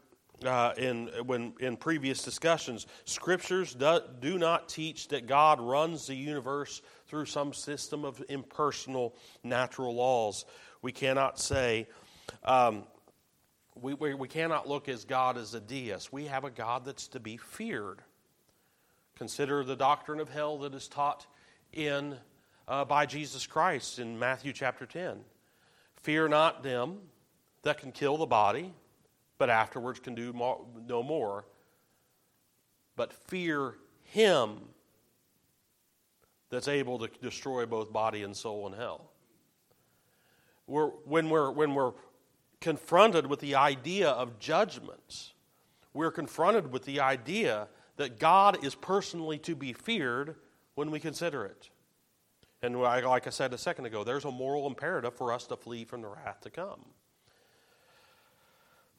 uh, 0.43 0.73
in 0.77 1.09
when 1.25 1.53
in 1.59 1.77
previous 1.77 2.21
discussions, 2.21 2.87
scriptures 3.05 3.73
do, 3.73 3.99
do, 4.19 4.37
not 4.37 4.67
teach 4.67 5.07
that 5.07 5.27
God 5.27 5.61
runs 5.61 6.07
the 6.07 6.15
universe 6.15 6.81
through 7.07 7.25
some 7.25 7.53
system 7.53 8.03
of 8.03 8.21
impersonal 8.27 9.15
natural 9.43 9.95
laws. 9.95 10.45
We 10.81 10.91
cannot 10.91 11.39
say. 11.39 11.87
Um, 12.43 12.83
we, 13.81 13.93
we, 13.93 14.13
we 14.13 14.27
cannot 14.27 14.67
look 14.69 14.87
as 14.87 15.03
God 15.03 15.37
as 15.37 15.53
a 15.53 15.59
deist. 15.59 16.11
We 16.13 16.25
have 16.25 16.45
a 16.45 16.49
God 16.49 16.85
that's 16.85 17.07
to 17.09 17.19
be 17.19 17.37
feared. 17.37 18.01
Consider 19.17 19.63
the 19.63 19.75
doctrine 19.75 20.19
of 20.19 20.29
hell 20.29 20.59
that 20.59 20.73
is 20.73 20.87
taught 20.87 21.25
in 21.73 22.17
uh, 22.67 22.85
by 22.85 23.05
Jesus 23.05 23.45
Christ 23.45 23.99
in 23.99 24.17
Matthew 24.17 24.53
chapter 24.53 24.85
10. 24.85 25.19
Fear 26.05 26.27
not 26.27 26.61
them 26.61 26.99
that 27.63 27.79
can 27.79 27.91
kill 27.91 28.17
the 28.17 28.27
body, 28.27 28.71
but 29.39 29.49
afterwards 29.49 29.99
can 29.99 30.13
do 30.13 30.31
no 30.87 31.01
more. 31.01 31.45
But 32.95 33.11
fear 33.11 33.73
him 34.03 34.59
that's 36.51 36.67
able 36.67 36.99
to 36.99 37.07
destroy 37.23 37.65
both 37.65 37.91
body 37.91 38.21
and 38.21 38.37
soul 38.37 38.67
in 38.67 38.73
hell. 38.73 39.09
We're, 40.67 40.89
when, 41.05 41.31
we're, 41.31 41.49
when 41.49 41.73
we're 41.73 41.93
confronted 42.61 43.25
with 43.25 43.39
the 43.39 43.55
idea 43.55 44.11
of 44.11 44.37
judgments, 44.37 45.33
we're 45.91 46.11
confronted 46.11 46.71
with 46.71 46.85
the 46.85 46.99
idea 46.99 47.67
that 47.97 48.19
God 48.19 48.63
is 48.63 48.75
personally 48.75 49.39
to 49.39 49.55
be 49.55 49.73
feared 49.73 50.35
when 50.75 50.91
we 50.91 50.99
consider 50.99 51.45
it. 51.45 51.71
And 52.65 52.81
like 52.81 53.27
I 53.27 53.29
said 53.29 53.53
a 53.53 53.57
second 53.57 53.85
ago, 53.85 54.03
there's 54.03 54.25
a 54.25 54.31
moral 54.31 54.65
imperative 54.67 55.13
for 55.13 55.31
us 55.31 55.45
to 55.47 55.55
flee 55.55 55.85
from 55.85 56.01
the 56.01 56.07
wrath 56.07 56.41
to 56.41 56.49
come. 56.49 56.81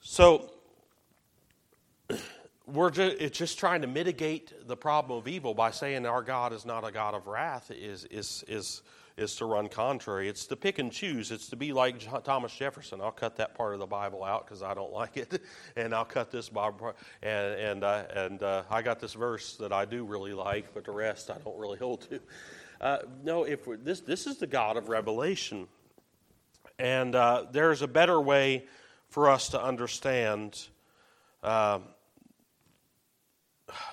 So, 0.01 0.53
we're 2.67 2.91
just, 2.91 3.17
it's 3.19 3.37
just 3.37 3.59
trying 3.59 3.83
to 3.83 3.89
mitigate 3.89 4.69
the 4.69 4.77
problem 4.77 5.19
of 5.19 5.27
evil 5.27 5.53
by 5.53 5.73
saying 5.73 6.07
our 6.07 6.23
God 6.23 6.53
is 6.53 6.65
not 6.65 6.87
a 6.87 6.93
God 6.93 7.15
of 7.15 7.27
wrath 7.27 7.73
is, 7.73 8.05
is, 8.05 8.45
is, 8.47 8.83
is 9.17 9.35
to 9.37 9.47
run 9.47 9.69
contrary. 9.69 10.29
It's 10.29 10.47
to 10.47 10.57
pick 10.57 10.79
and 10.79 10.93
choose. 10.93 11.33
It's 11.33 11.49
to 11.49 11.57
be 11.57 11.73
like 11.73 12.07
Thomas 12.23 12.55
Jefferson. 12.55 13.01
I'll 13.01 13.11
cut 13.11 13.37
that 13.37 13.55
part 13.55 13.75
of 13.75 13.81
the 13.81 13.87
Bible 13.87 14.23
out 14.23 14.47
because 14.47 14.63
I 14.63 14.75
don't 14.75 14.93
like 14.93 15.17
it, 15.17 15.43
and 15.77 15.95
I'll 15.95 16.05
cut 16.05 16.31
this 16.31 16.49
Bible 16.49 16.79
part. 16.79 16.97
And 17.23 17.61
and 17.61 17.85
uh, 17.85 18.05
and 18.15 18.43
uh, 18.43 18.63
I 18.71 18.83
got 18.83 19.01
this 19.01 19.15
verse 19.15 19.57
that 19.57 19.73
I 19.73 19.87
do 19.87 20.05
really 20.05 20.35
like, 20.35 20.75
but 20.75 20.85
the 20.85 20.93
rest 20.93 21.31
I 21.31 21.39
don't 21.39 21.59
really 21.59 21.79
hold 21.79 22.03
to. 22.11 22.21
Uh, 22.81 22.99
no, 23.25 23.45
if 23.45 23.67
this 23.83 24.01
this 24.01 24.27
is 24.27 24.37
the 24.39 24.47
God 24.47 24.77
of 24.77 24.89
revelation, 24.89 25.67
and 26.79 27.15
uh, 27.15 27.45
there's 27.51 27.83
a 27.83 27.89
better 27.89 28.21
way 28.21 28.65
for 29.09 29.31
us 29.31 29.49
to 29.51 29.63
understand 29.63 30.69
uh, 31.43 31.79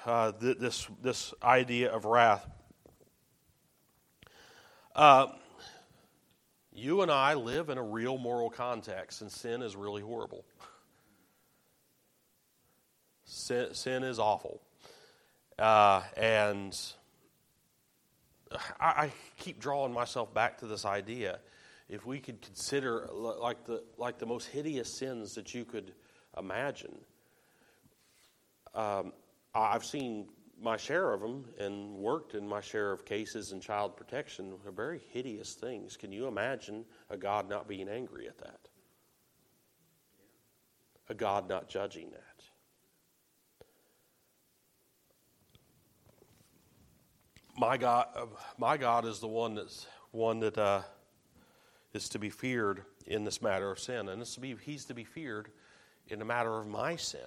uh, 0.06 0.32
th- 0.34 0.58
this 0.58 0.88
this 1.02 1.34
idea 1.41 1.91
of 1.91 2.06
wrath. 2.06 2.46
Uh, 4.96 5.28
you 6.74 7.02
and 7.02 7.12
I 7.12 7.36
live 7.36 7.69
in 7.69 7.78
a 7.78 7.84
real 7.84 8.17
moral 8.17 8.50
context, 8.50 9.22
and 9.22 9.32
sin 9.32 9.62
is 9.62 9.76
really 9.76 10.02
horrible. 10.02 10.43
Sin, 13.26 13.74
sin 13.74 14.04
is 14.04 14.19
awful. 14.19 14.62
Uh, 15.58 16.02
and 16.17 16.78
I, 18.80 18.86
I 18.86 19.12
keep 19.38 19.60
drawing 19.60 19.94
myself 19.94 20.34
back 20.34 20.58
to 20.60 20.68
this 20.68 20.86
idea. 20.86 21.39
If 21.89 22.06
we 22.06 22.20
could 22.20 22.42
consider 22.42 23.08
like 23.12 23.66
the, 23.66 23.84
like 23.98 24.18
the 24.18 24.26
most 24.26 24.48
hideous 24.48 24.98
sins 24.98 25.34
that 25.36 25.54
you 25.54 25.66
could 25.66 25.94
imagine, 26.38 26.96
um, 28.74 29.13
I've 29.54 29.86
seen 29.86 30.28
my 30.62 30.78
share 30.78 31.13
of 31.13 31.22
them 31.22 31.46
and 31.60 31.94
worked 31.96 32.36
in 32.36 32.48
my 32.48 32.62
share 32.62 32.92
of 32.92 33.06
cases 33.06 33.52
in 33.52 33.60
child 33.60 33.98
protection 33.98 34.54
are 34.66 34.72
very 34.72 35.02
hideous 35.12 35.56
things. 35.56 35.98
Can 35.98 36.12
you 36.12 36.28
imagine 36.28 36.86
a 37.10 37.18
God 37.18 37.50
not 37.50 37.68
being 37.68 37.89
angry 37.89 38.28
at 38.28 38.38
that? 38.39 38.60
A 41.10 41.13
God 41.13 41.50
not 41.50 41.68
judging 41.68 42.12
that? 42.12 42.33
My 47.56 47.78
God, 47.78 48.08
uh, 48.16 48.26
my 48.58 48.78
God 48.78 49.06
is 49.06 49.20
the 49.20 49.28
one 49.28 49.56
that's 49.56 49.86
one 50.12 50.39
that 50.39 50.58
uh, 50.58 50.82
is 51.94 52.10
to 52.10 52.20
be 52.20 52.30
feared 52.30 52.84
in 53.06 53.24
this 53.24 53.42
matter 53.42 53.70
of 53.70 53.80
sin, 53.80 54.10
and 54.10 54.26
to 54.26 54.39
be, 54.39 54.56
He's 54.62 54.86
to 54.86 54.94
be 54.94 55.04
feared 55.04 55.50
in 56.08 56.20
the 56.20 56.26
matter 56.26 56.58
of 56.58 56.68
my 56.68 56.96
sin. 56.96 57.20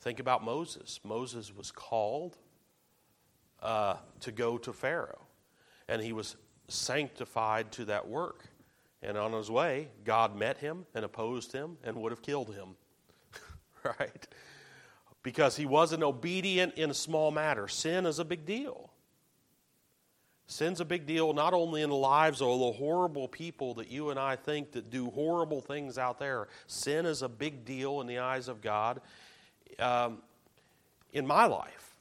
Think 0.00 0.18
about 0.18 0.44
Moses. 0.44 0.98
Moses 1.04 1.54
was 1.54 1.70
called 1.70 2.36
uh, 3.62 3.96
to 4.20 4.32
go 4.32 4.58
to 4.58 4.72
Pharaoh, 4.72 5.26
and 5.88 6.02
he 6.02 6.12
was 6.12 6.36
sanctified 6.66 7.70
to 7.72 7.84
that 7.84 8.08
work. 8.08 8.46
And 9.04 9.16
on 9.16 9.32
his 9.32 9.50
way, 9.50 9.88
God 10.04 10.36
met 10.36 10.58
him 10.58 10.86
and 10.94 11.04
opposed 11.04 11.52
him 11.52 11.76
and 11.84 11.96
would 11.96 12.10
have 12.10 12.22
killed 12.22 12.52
him. 12.54 12.76
right? 13.84 14.26
Because 15.22 15.56
he 15.56 15.66
wasn't 15.66 16.02
obedient 16.02 16.74
in 16.74 16.90
a 16.90 16.94
small 16.94 17.30
matter. 17.30 17.68
Sin 17.68 18.06
is 18.06 18.18
a 18.18 18.24
big 18.24 18.44
deal. 18.44 18.90
Sin's 20.46 20.80
a 20.80 20.84
big 20.84 21.06
deal 21.06 21.32
not 21.32 21.54
only 21.54 21.80
in 21.80 21.88
the 21.88 21.96
lives 21.96 22.42
of 22.42 22.58
the 22.58 22.72
horrible 22.72 23.26
people 23.26 23.74
that 23.74 23.90
you 23.90 24.10
and 24.10 24.18
I 24.18 24.36
think 24.36 24.72
that 24.72 24.90
do 24.90 25.08
horrible 25.10 25.60
things 25.60 25.96
out 25.96 26.18
there. 26.18 26.48
Sin 26.66 27.06
is 27.06 27.22
a 27.22 27.28
big 27.28 27.64
deal 27.64 28.00
in 28.00 28.06
the 28.06 28.18
eyes 28.18 28.48
of 28.48 28.60
God 28.60 29.00
um, 29.78 30.18
in 31.12 31.26
my 31.26 31.46
life, 31.46 31.94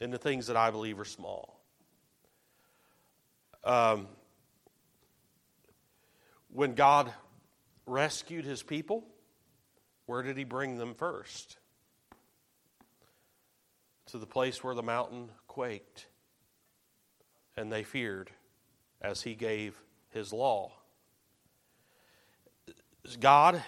in 0.00 0.10
the 0.10 0.18
things 0.18 0.46
that 0.46 0.56
I 0.56 0.70
believe 0.70 0.98
are 0.98 1.04
small. 1.04 1.60
Um, 3.62 4.06
when 6.52 6.74
God 6.74 7.12
rescued 7.86 8.44
his 8.44 8.62
people, 8.62 9.04
where 10.06 10.22
did 10.22 10.38
he 10.38 10.44
bring 10.44 10.78
them 10.78 10.94
first? 10.94 11.58
To 14.16 14.20
the 14.20 14.26
place 14.26 14.64
where 14.64 14.74
the 14.74 14.82
mountain 14.82 15.28
quaked 15.46 16.06
and 17.54 17.70
they 17.70 17.82
feared 17.82 18.30
as 19.02 19.20
he 19.20 19.34
gave 19.34 19.78
his 20.08 20.32
law. 20.32 20.72
God 23.20 23.62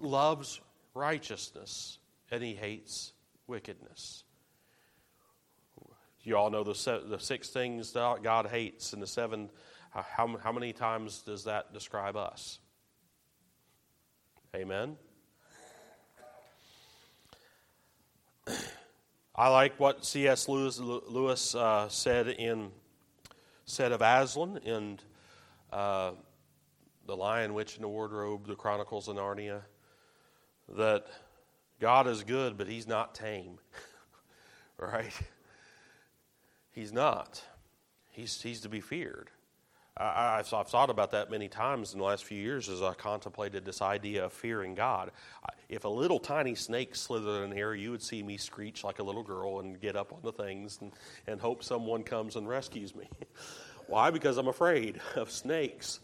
loves 0.00 0.60
righteousness 0.94 2.00
and 2.28 2.42
he 2.42 2.54
hates 2.54 3.12
wickedness. 3.46 4.24
You 6.24 6.36
all 6.36 6.50
know 6.50 6.64
the, 6.64 7.04
the 7.06 7.20
six 7.20 7.50
things 7.50 7.92
that 7.92 8.24
God 8.24 8.48
hates, 8.48 8.94
and 8.94 9.00
the 9.00 9.06
seven. 9.06 9.48
How, 9.90 10.36
how 10.42 10.50
many 10.50 10.72
times 10.72 11.22
does 11.22 11.44
that 11.44 11.72
describe 11.72 12.16
us? 12.16 12.58
Amen. 14.56 14.96
I 19.34 19.48
like 19.48 19.78
what 19.78 20.04
C.S. 20.04 20.48
Lewis, 20.48 20.78
Lewis 20.78 21.54
uh, 21.54 21.88
said 21.88 22.28
in 22.28 22.70
said 23.64 23.92
of 23.92 24.02
Aslan 24.02 24.58
in 24.64 24.98
uh, 25.72 26.10
the 27.06 27.16
Lion, 27.16 27.54
Witch, 27.54 27.76
and 27.76 27.84
the 27.84 27.88
Wardrobe, 27.88 28.46
the 28.46 28.56
Chronicles 28.56 29.08
of 29.08 29.16
Narnia 29.16 29.62
that 30.76 31.06
God 31.80 32.06
is 32.06 32.24
good, 32.24 32.56
but 32.56 32.68
He's 32.68 32.86
not 32.86 33.14
tame. 33.14 33.58
right? 34.78 35.12
He's 36.72 36.92
not. 36.92 37.42
He's, 38.10 38.40
he's 38.42 38.60
to 38.62 38.68
be 38.68 38.80
feared. 38.80 39.30
I, 39.96 40.36
have 40.36 40.52
I've 40.54 40.68
thought 40.68 40.88
about 40.88 41.10
that 41.10 41.30
many 41.30 41.48
times 41.48 41.92
in 41.92 41.98
the 41.98 42.04
last 42.04 42.24
few 42.24 42.40
years 42.40 42.68
as 42.68 42.80
I 42.80 42.94
contemplated 42.94 43.64
this 43.64 43.82
idea 43.82 44.24
of 44.24 44.32
fearing 44.32 44.74
God. 44.74 45.10
If 45.68 45.84
a 45.84 45.88
little 45.88 46.18
tiny 46.18 46.54
snake 46.54 46.94
slithered 46.94 47.44
in 47.44 47.52
here, 47.52 47.74
you 47.74 47.90
would 47.90 48.02
see 48.02 48.22
me 48.22 48.36
screech 48.36 48.84
like 48.84 48.98
a 48.98 49.02
little 49.02 49.22
girl 49.22 49.60
and 49.60 49.80
get 49.80 49.96
up 49.96 50.12
on 50.12 50.20
the 50.22 50.32
things 50.32 50.78
and, 50.80 50.92
and 51.26 51.40
hope 51.40 51.62
someone 51.62 52.02
comes 52.02 52.36
and 52.36 52.48
rescues 52.48 52.94
me. 52.94 53.08
Why? 53.86 54.10
Because 54.10 54.38
I'm 54.38 54.48
afraid 54.48 55.00
of 55.16 55.30
snakes. 55.30 56.00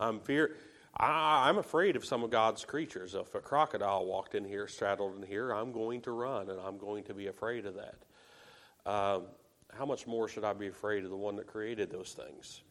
I'm 0.00 0.18
fear. 0.18 0.56
I, 0.96 1.48
am 1.48 1.58
afraid 1.58 1.96
of 1.96 2.04
some 2.04 2.22
of 2.22 2.30
God's 2.30 2.64
creatures. 2.64 3.14
If 3.14 3.34
a 3.34 3.40
crocodile 3.40 4.04
walked 4.04 4.34
in 4.34 4.44
here, 4.44 4.66
straddled 4.66 5.16
in 5.16 5.22
here, 5.22 5.52
I'm 5.52 5.72
going 5.72 6.00
to 6.02 6.10
run 6.10 6.50
and 6.50 6.60
I'm 6.60 6.78
going 6.78 7.04
to 7.04 7.14
be 7.14 7.28
afraid 7.28 7.66
of 7.66 7.74
that. 7.74 8.90
Um, 8.90 9.24
how 9.72 9.86
much 9.86 10.06
more 10.06 10.28
should 10.28 10.44
I 10.44 10.52
be 10.52 10.68
afraid 10.68 11.04
of 11.04 11.10
the 11.10 11.16
one 11.16 11.36
that 11.36 11.46
created 11.46 11.90
those 11.90 12.12
things? 12.12 12.62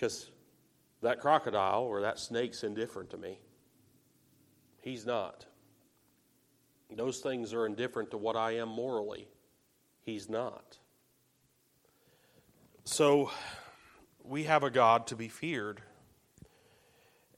Because 0.00 0.30
that 1.02 1.20
crocodile 1.20 1.82
or 1.82 2.00
that 2.00 2.18
snake's 2.18 2.64
indifferent 2.64 3.10
to 3.10 3.18
me. 3.18 3.38
He's 4.80 5.04
not. 5.04 5.44
Those 6.90 7.18
things 7.18 7.52
are 7.52 7.66
indifferent 7.66 8.10
to 8.12 8.16
what 8.16 8.34
I 8.34 8.52
am 8.52 8.70
morally. 8.70 9.28
He's 10.00 10.30
not. 10.30 10.78
So, 12.84 13.30
we 14.24 14.44
have 14.44 14.62
a 14.62 14.70
God 14.70 15.06
to 15.08 15.16
be 15.16 15.28
feared. 15.28 15.82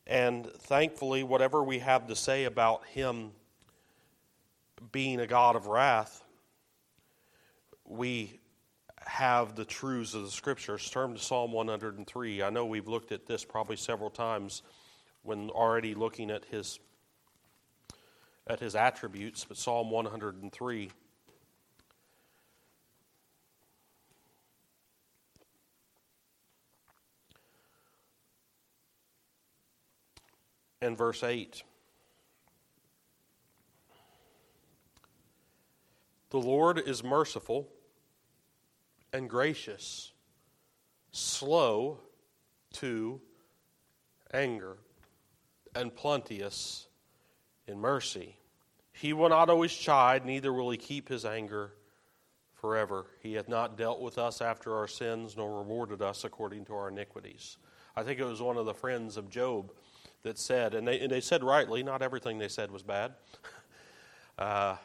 And 0.06 0.46
thankfully, 0.46 1.24
whatever 1.24 1.64
we 1.64 1.80
have 1.80 2.06
to 2.06 2.14
say 2.14 2.44
about 2.44 2.86
Him 2.86 3.32
being 4.92 5.18
a 5.18 5.26
God 5.26 5.56
of 5.56 5.66
wrath, 5.66 6.22
we 7.84 8.38
have 9.06 9.54
the 9.54 9.64
truths 9.64 10.14
of 10.14 10.22
the 10.22 10.30
Scriptures. 10.30 10.88
Turn 10.90 11.14
to 11.14 11.18
Psalm 11.18 11.52
103. 11.52 12.42
I 12.42 12.50
know 12.50 12.66
we've 12.66 12.88
looked 12.88 13.12
at 13.12 13.26
this 13.26 13.44
probably 13.44 13.76
several 13.76 14.10
times 14.10 14.62
when 15.22 15.50
already 15.50 15.94
looking 15.94 16.30
at 16.30 16.44
His 16.46 16.78
at 18.46 18.60
His 18.60 18.74
attributes, 18.74 19.44
but 19.44 19.56
Psalm 19.56 19.90
103. 19.90 20.90
and 30.82 30.98
verse 30.98 31.22
8. 31.22 31.62
The 36.30 36.38
Lord 36.38 36.78
is 36.78 37.04
merciful 37.04 37.68
and 39.12 39.28
gracious, 39.28 40.12
slow 41.10 41.98
to 42.74 43.20
anger, 44.32 44.78
and 45.74 45.94
plenteous 45.94 46.86
in 47.66 47.78
mercy. 47.78 48.36
He 48.92 49.12
will 49.12 49.28
not 49.28 49.50
always 49.50 49.72
chide, 49.72 50.24
neither 50.24 50.52
will 50.52 50.70
he 50.70 50.78
keep 50.78 51.08
his 51.08 51.24
anger 51.24 51.72
forever. 52.54 53.06
He 53.20 53.34
hath 53.34 53.48
not 53.48 53.76
dealt 53.76 54.00
with 54.00 54.18
us 54.18 54.40
after 54.40 54.76
our 54.76 54.88
sins, 54.88 55.36
nor 55.36 55.58
rewarded 55.58 56.02
us 56.02 56.24
according 56.24 56.66
to 56.66 56.74
our 56.74 56.88
iniquities. 56.88 57.58
I 57.96 58.02
think 58.02 58.20
it 58.20 58.24
was 58.24 58.40
one 58.40 58.56
of 58.56 58.66
the 58.66 58.74
friends 58.74 59.16
of 59.16 59.28
Job 59.28 59.72
that 60.22 60.38
said, 60.38 60.74
and 60.74 60.86
they, 60.86 61.00
and 61.00 61.10
they 61.10 61.20
said 61.20 61.42
rightly, 61.42 61.82
not 61.82 62.00
everything 62.00 62.38
they 62.38 62.48
said 62.48 62.70
was 62.70 62.82
bad. 62.82 63.12
Uh, 64.38 64.76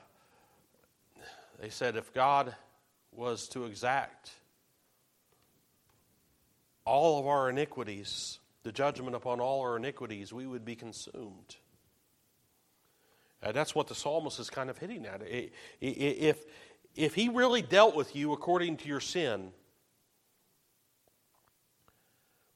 they 1.61 1.69
said 1.69 1.95
if 1.95 2.13
God 2.13 2.53
was 3.17 3.47
to 3.49 3.65
exact 3.65 4.31
all 6.85 7.19
of 7.19 7.27
our 7.27 7.49
iniquities, 7.49 8.39
the 8.63 8.71
judgment 8.71 9.15
upon 9.15 9.41
all 9.41 9.61
our 9.61 9.75
iniquities, 9.75 10.31
we 10.31 10.47
would 10.47 10.63
be 10.63 10.75
consumed. 10.75 11.57
Uh, 13.43 13.51
that's 13.51 13.75
what 13.75 13.87
the 13.87 13.95
psalmist 13.95 14.39
is 14.39 14.49
kind 14.49 14.69
of 14.69 14.77
hitting 14.77 15.05
at. 15.05 15.21
If, 15.81 16.37
if 16.95 17.13
he 17.13 17.27
really 17.27 17.61
dealt 17.61 17.95
with 17.95 18.15
you 18.15 18.31
according 18.31 18.77
to 18.77 18.87
your 18.87 19.01
sin, 19.01 19.51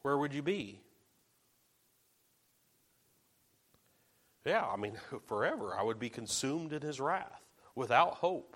where 0.02 0.18
would 0.18 0.34
you 0.34 0.42
be? 0.42 0.80
Yeah, 4.46 4.66
I 4.66 4.78
mean, 4.78 4.94
forever. 5.28 5.76
I 5.78 5.84
would 5.84 6.00
be 6.00 6.10
consumed 6.10 6.72
in 6.72 6.82
his 6.82 7.00
wrath 7.00 7.42
without 7.76 8.16
hope. 8.16 8.56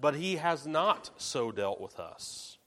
But 0.00 0.14
he 0.14 0.36
has 0.36 0.66
not 0.66 1.10
so 1.16 1.50
dealt 1.50 1.80
with 1.80 1.98
us. 1.98 2.58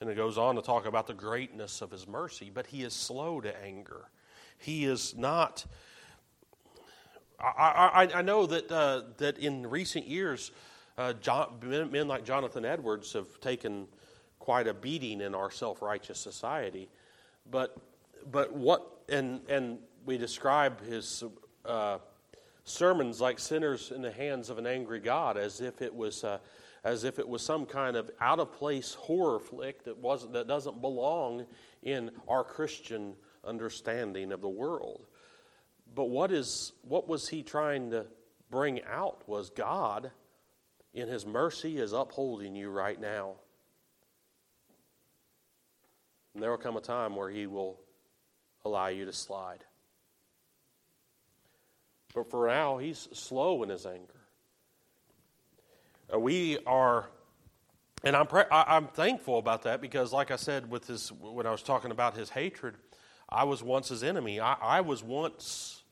And 0.00 0.10
it 0.10 0.16
goes 0.16 0.36
on 0.36 0.56
to 0.56 0.62
talk 0.62 0.86
about 0.86 1.06
the 1.06 1.14
greatness 1.14 1.80
of 1.80 1.90
his 1.90 2.06
mercy, 2.06 2.50
but 2.52 2.66
he 2.66 2.82
is 2.82 2.92
slow 2.92 3.40
to 3.40 3.64
anger. 3.64 4.10
He 4.58 4.84
is 4.84 5.14
not. 5.16 5.64
I, 7.38 8.08
I, 8.12 8.18
I 8.18 8.22
know 8.22 8.46
that, 8.46 8.70
uh, 8.70 9.02
that 9.18 9.38
in 9.38 9.68
recent 9.68 10.06
years, 10.06 10.50
uh, 10.98 11.12
John, 11.14 11.58
men 11.62 12.08
like 12.08 12.24
Jonathan 12.24 12.64
Edwards 12.64 13.12
have 13.12 13.40
taken 13.40 13.86
quite 14.38 14.66
a 14.66 14.74
beating 14.74 15.20
in 15.20 15.34
our 15.34 15.50
self 15.50 15.82
righteous 15.82 16.18
society. 16.18 16.88
But, 17.50 17.76
but 18.30 18.52
what 18.54 18.96
and 19.08 19.40
and 19.48 19.78
we 20.04 20.18
describe 20.18 20.84
his 20.84 21.24
uh, 21.64 21.98
sermons 22.66 23.20
like 23.20 23.38
sinners 23.38 23.90
in 23.94 24.02
the 24.02 24.12
hands 24.12 24.50
of 24.50 24.58
an 24.58 24.66
angry 24.66 25.00
God, 25.00 25.38
as 25.38 25.62
if 25.62 25.80
it 25.80 25.94
was. 25.94 26.22
Uh, 26.22 26.38
as 26.84 27.02
if 27.02 27.18
it 27.18 27.28
was 27.28 27.42
some 27.42 27.66
kind 27.66 27.96
of 27.96 28.12
out 28.20 28.38
of 28.38 28.52
place 28.52 28.94
horror 28.94 29.40
flick 29.40 29.82
that 29.82 29.98
wasn't 29.98 30.32
that 30.32 30.46
doesn't 30.46 30.80
belong 30.80 31.44
in 31.82 32.12
our 32.28 32.44
Christian 32.44 33.16
understanding 33.44 34.30
of 34.30 34.40
the 34.40 34.48
world. 34.48 35.04
But 35.96 36.04
what 36.04 36.30
is 36.30 36.74
what 36.82 37.08
was 37.08 37.28
he 37.28 37.42
trying 37.42 37.90
to 37.90 38.06
bring 38.50 38.84
out 38.84 39.28
was 39.28 39.50
God 39.50 40.12
in 40.94 41.08
his 41.08 41.26
mercy 41.26 41.78
is 41.78 41.92
upholding 41.92 42.54
you 42.54 42.70
right 42.70 43.00
now. 43.00 43.32
And 46.34 46.42
there 46.42 46.50
will 46.50 46.58
come 46.58 46.76
a 46.76 46.80
time 46.80 47.16
where 47.16 47.30
he 47.30 47.48
will 47.48 47.80
allow 48.64 48.86
you 48.86 49.04
to 49.06 49.12
slide. 49.12 49.64
But 52.16 52.30
for 52.30 52.48
now, 52.48 52.78
he's 52.78 53.10
slow 53.12 53.62
in 53.62 53.68
his 53.68 53.84
anger. 53.84 54.14
Uh, 56.12 56.18
we 56.18 56.56
are, 56.66 57.10
and 58.02 58.16
I'm, 58.16 58.26
pre- 58.26 58.44
I, 58.50 58.78
am 58.78 58.86
thankful 58.86 59.38
about 59.38 59.64
that 59.64 59.82
because, 59.82 60.14
like 60.14 60.30
I 60.30 60.36
said, 60.36 60.70
with 60.70 60.86
his, 60.86 61.12
when 61.12 61.46
I 61.46 61.50
was 61.50 61.62
talking 61.62 61.90
about 61.90 62.16
his 62.16 62.30
hatred, 62.30 62.76
I 63.28 63.44
was 63.44 63.62
once 63.62 63.90
his 63.90 64.02
enemy. 64.02 64.40
I, 64.40 64.54
I 64.54 64.80
was 64.80 65.04
once 65.04 65.82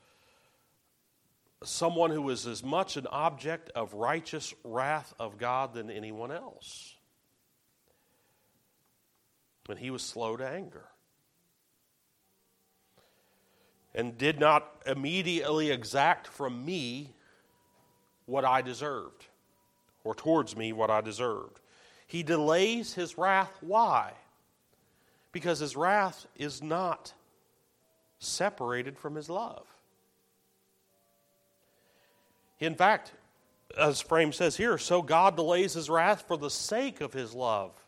someone 1.62 2.10
who 2.10 2.22
was 2.22 2.46
as 2.46 2.64
much 2.64 2.96
an 2.96 3.06
object 3.08 3.70
of 3.74 3.92
righteous 3.92 4.54
wrath 4.64 5.12
of 5.18 5.37
God 5.37 5.74
than 5.74 5.90
anyone 5.90 6.32
else. 6.32 6.94
And 9.68 9.78
he 9.78 9.90
was 9.90 10.02
slow 10.02 10.38
to 10.38 10.48
anger. 10.48 10.87
And 13.94 14.18
did 14.18 14.40
not 14.40 14.83
immediately 14.87 15.70
exact 15.70 16.26
from 16.26 16.64
me 16.64 17.11
what 18.26 18.44
I 18.44 18.62
deserved 18.62 19.26
or 20.02 20.14
towards 20.14 20.57
me 20.57 20.72
what 20.72 20.90
I 20.90 21.00
deserved. 21.00 21.61
He 22.07 22.22
delays 22.22 22.94
his 22.94 23.16
wrath. 23.16 23.52
Why? 23.61 24.12
Because 25.33 25.59
his 25.59 25.76
wrath 25.76 26.26
is 26.37 26.62
not 26.62 27.12
separated 28.18 28.98
from 28.98 29.14
his 29.14 29.28
love. 29.28 29.66
In 32.61 32.74
fact, 32.74 33.12
as 33.78 34.00
Frame 34.00 34.33
says 34.33 34.57
here, 34.57 34.78
so 34.78 35.02
God 35.02 35.37
delays 35.37 35.74
his 35.74 35.90
wrath 35.90 36.24
for 36.26 36.37
the 36.37 36.50
sake 36.50 37.00
of 37.00 37.12
his 37.12 37.35
love. 37.35 37.84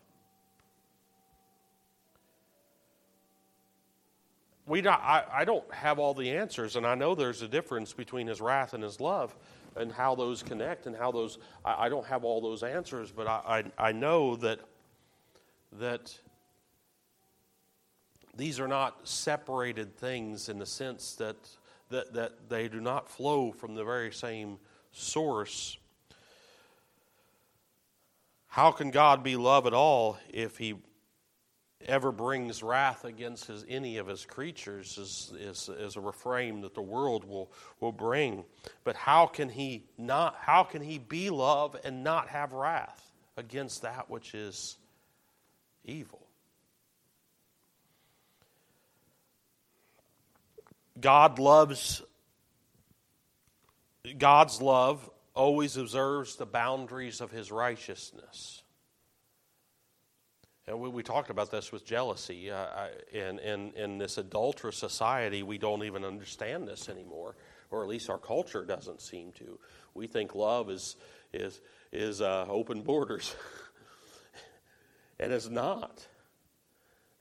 We 4.67 4.81
not, 4.81 5.01
I, 5.01 5.25
I 5.33 5.45
don't 5.45 5.73
have 5.73 5.99
all 5.99 6.13
the 6.13 6.31
answers, 6.31 6.75
and 6.75 6.85
I 6.85 6.97
know 6.97 7.15
there's 7.15 7.43
a 7.43 7.49
difference 7.49 7.93
between 7.93 8.27
his 8.27 8.41
wrath 8.41 8.75
and 8.75 8.83
his 8.83 9.01
love 9.01 9.37
and 9.77 9.93
how 9.93 10.15
those 10.15 10.43
connect 10.43 10.87
and 10.87 10.97
how 10.97 11.13
those 11.13 11.39
I, 11.65 11.87
I 11.87 11.89
don't 11.89 12.07
have 12.07 12.25
all 12.25 12.41
those 12.41 12.63
answers, 12.63 13.13
but 13.13 13.29
I, 13.29 13.63
I, 13.79 13.89
I 13.89 13.93
know 13.93 14.37
that 14.37 14.59
that 15.79 16.19
these 18.37 18.61
are 18.61 18.69
not 18.69 19.09
separated 19.09 19.97
things 19.97 20.49
in 20.49 20.59
the 20.59 20.67
sense 20.67 21.15
that, 21.15 21.37
that, 21.89 22.13
that 22.13 22.49
they 22.49 22.69
do 22.69 22.81
not 22.81 23.09
flow 23.09 23.51
from 23.51 23.75
the 23.75 23.85
very 23.85 24.13
same 24.13 24.59
source. 24.93 25.79
How 28.49 28.71
can 28.73 28.91
God 28.91 29.23
be 29.23 29.37
love 29.37 29.67
at 29.67 29.73
all 29.73 30.19
if 30.29 30.59
he 30.59 30.75
ever 31.87 32.12
brings 32.12 32.62
wrath 32.62 33.05
against 33.05 33.46
his, 33.46 33.64
any 33.68 33.96
of 33.99 34.07
his 34.07 34.25
creatures 34.25 34.99
is, 34.99 35.33
is, 35.38 35.68
is 35.68 35.96
a 35.96 36.01
refrain 36.01 36.61
that 36.62 36.75
the 36.75 36.83
world 36.83 37.25
will, 37.25 37.51
will 37.81 37.92
bring. 37.92 38.44
But 38.85 38.96
how 38.96 39.27
can 39.27 39.49
he 39.49 39.85
not 39.96 40.37
how 40.40 40.64
can 40.64 40.83
he 40.83 40.99
be 40.99 41.31
love 41.31 41.77
and 41.85 42.05
not 42.05 42.29
have 42.29 42.53
wrath 42.53 43.12
against 43.37 43.83
that 43.83 44.11
which 44.11 44.35
is 44.35 44.77
evil? 45.85 46.27
God 51.01 51.38
loves 51.38 52.03
God's 54.18 54.62
love 54.62 55.09
always 55.35 55.77
observes 55.77 56.37
the 56.37 56.46
boundaries 56.46 57.20
of 57.20 57.31
his 57.31 57.53
righteousness. 57.53 58.62
And 60.69 60.81
we, 60.81 60.89
we 60.89 61.03
talked 61.03 61.31
about 61.31 61.51
this 61.51 61.71
with 61.71 61.85
jealousy. 61.85 62.51
Uh, 62.51 62.57
I, 62.57 62.91
in, 63.13 63.39
in, 63.39 63.73
in 63.75 63.99
this 63.99 64.19
adulterous 64.19 64.77
society, 64.77 65.43
we 65.43 65.59
don't 65.59 65.85
even 65.85 66.05
understand 66.05 66.67
this 66.67 66.89
anymore, 66.89 67.37
or 67.71 67.83
at 67.83 67.89
least 67.89 68.11
our 68.11 68.19
culture 68.19 68.65
doesn't 68.65 69.01
seem 69.01 69.33
to. 69.33 69.59
We 69.95 70.09
think 70.09 70.35
love 70.35 70.71
is, 70.71 70.97
is, 71.33 71.61
is 71.93 72.21
uh, 72.21 72.47
open 72.49 72.83
borders, 72.83 73.37
and 75.21 75.33
it's 75.33 75.49
not. 75.49 76.05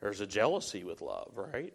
There's 0.01 0.21
a 0.21 0.27
jealousy 0.27 0.83
with 0.83 1.01
love, 1.01 1.33
right? 1.35 1.73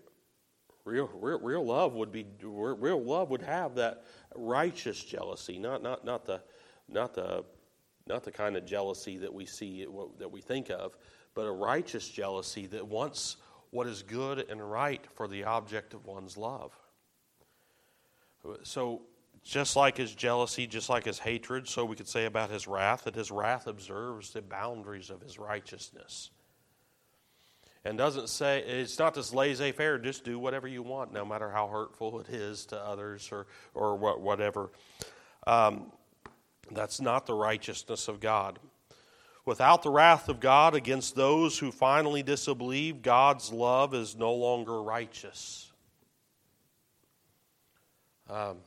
Real, 0.84 1.08
real, 1.14 1.38
real 1.38 1.64
love 1.64 1.92
would 1.94 2.10
be 2.10 2.26
real 2.42 3.02
love 3.02 3.30
would 3.30 3.42
have 3.42 3.76
that 3.76 4.04
righteous 4.34 5.02
jealousy, 5.02 5.58
not 5.58 5.82
not 5.82 6.04
not 6.04 6.24
the 6.24 6.40
not 6.88 7.14
the 7.14 7.44
not 8.06 8.24
the 8.24 8.32
kind 8.32 8.56
of 8.56 8.64
jealousy 8.64 9.18
that 9.18 9.32
we 9.32 9.44
see 9.44 9.86
that 10.18 10.32
we 10.32 10.40
think 10.40 10.70
of, 10.70 10.96
but 11.40 11.46
a 11.46 11.52
righteous 11.52 12.06
jealousy 12.06 12.66
that 12.66 12.86
wants 12.86 13.38
what 13.70 13.86
is 13.86 14.02
good 14.02 14.44
and 14.50 14.70
right 14.70 15.02
for 15.14 15.26
the 15.26 15.44
object 15.44 15.94
of 15.94 16.04
one's 16.04 16.36
love. 16.36 16.78
So, 18.62 19.00
just 19.42 19.74
like 19.74 19.96
his 19.96 20.14
jealousy, 20.14 20.66
just 20.66 20.90
like 20.90 21.06
his 21.06 21.18
hatred, 21.18 21.66
so 21.66 21.86
we 21.86 21.96
could 21.96 22.08
say 22.08 22.26
about 22.26 22.50
his 22.50 22.66
wrath 22.66 23.04
that 23.04 23.14
his 23.14 23.30
wrath 23.30 23.66
observes 23.66 24.32
the 24.32 24.42
boundaries 24.42 25.08
of 25.08 25.22
his 25.22 25.38
righteousness. 25.38 26.28
And 27.86 27.96
doesn't 27.96 28.28
say, 28.28 28.62
it's 28.62 28.98
not 28.98 29.14
this 29.14 29.32
laissez 29.32 29.72
faire, 29.72 29.98
just 29.98 30.24
do 30.24 30.38
whatever 30.38 30.68
you 30.68 30.82
want, 30.82 31.10
no 31.10 31.24
matter 31.24 31.48
how 31.48 31.68
hurtful 31.68 32.20
it 32.20 32.28
is 32.28 32.66
to 32.66 32.76
others 32.78 33.30
or, 33.32 33.46
or 33.72 33.96
what, 33.96 34.20
whatever. 34.20 34.70
Um, 35.46 35.90
that's 36.70 37.00
not 37.00 37.24
the 37.24 37.32
righteousness 37.32 38.08
of 38.08 38.20
God. 38.20 38.58
Without 39.50 39.82
the 39.82 39.90
wrath 39.90 40.28
of 40.28 40.38
God 40.38 40.76
against 40.76 41.16
those 41.16 41.58
who 41.58 41.72
finally 41.72 42.22
disbelieve, 42.22 43.02
God's 43.02 43.52
love 43.52 43.94
is 43.94 44.14
no 44.14 44.32
longer 44.32 44.80
righteous. 44.80 45.72
Um, 48.28 48.58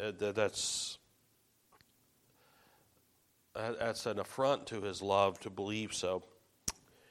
uh, 0.00 0.12
that's 0.30 0.98
that's 3.52 4.06
an 4.06 4.20
affront 4.20 4.68
to 4.68 4.80
his 4.80 5.02
love 5.02 5.40
to 5.40 5.50
believe 5.50 5.92
so. 5.92 6.22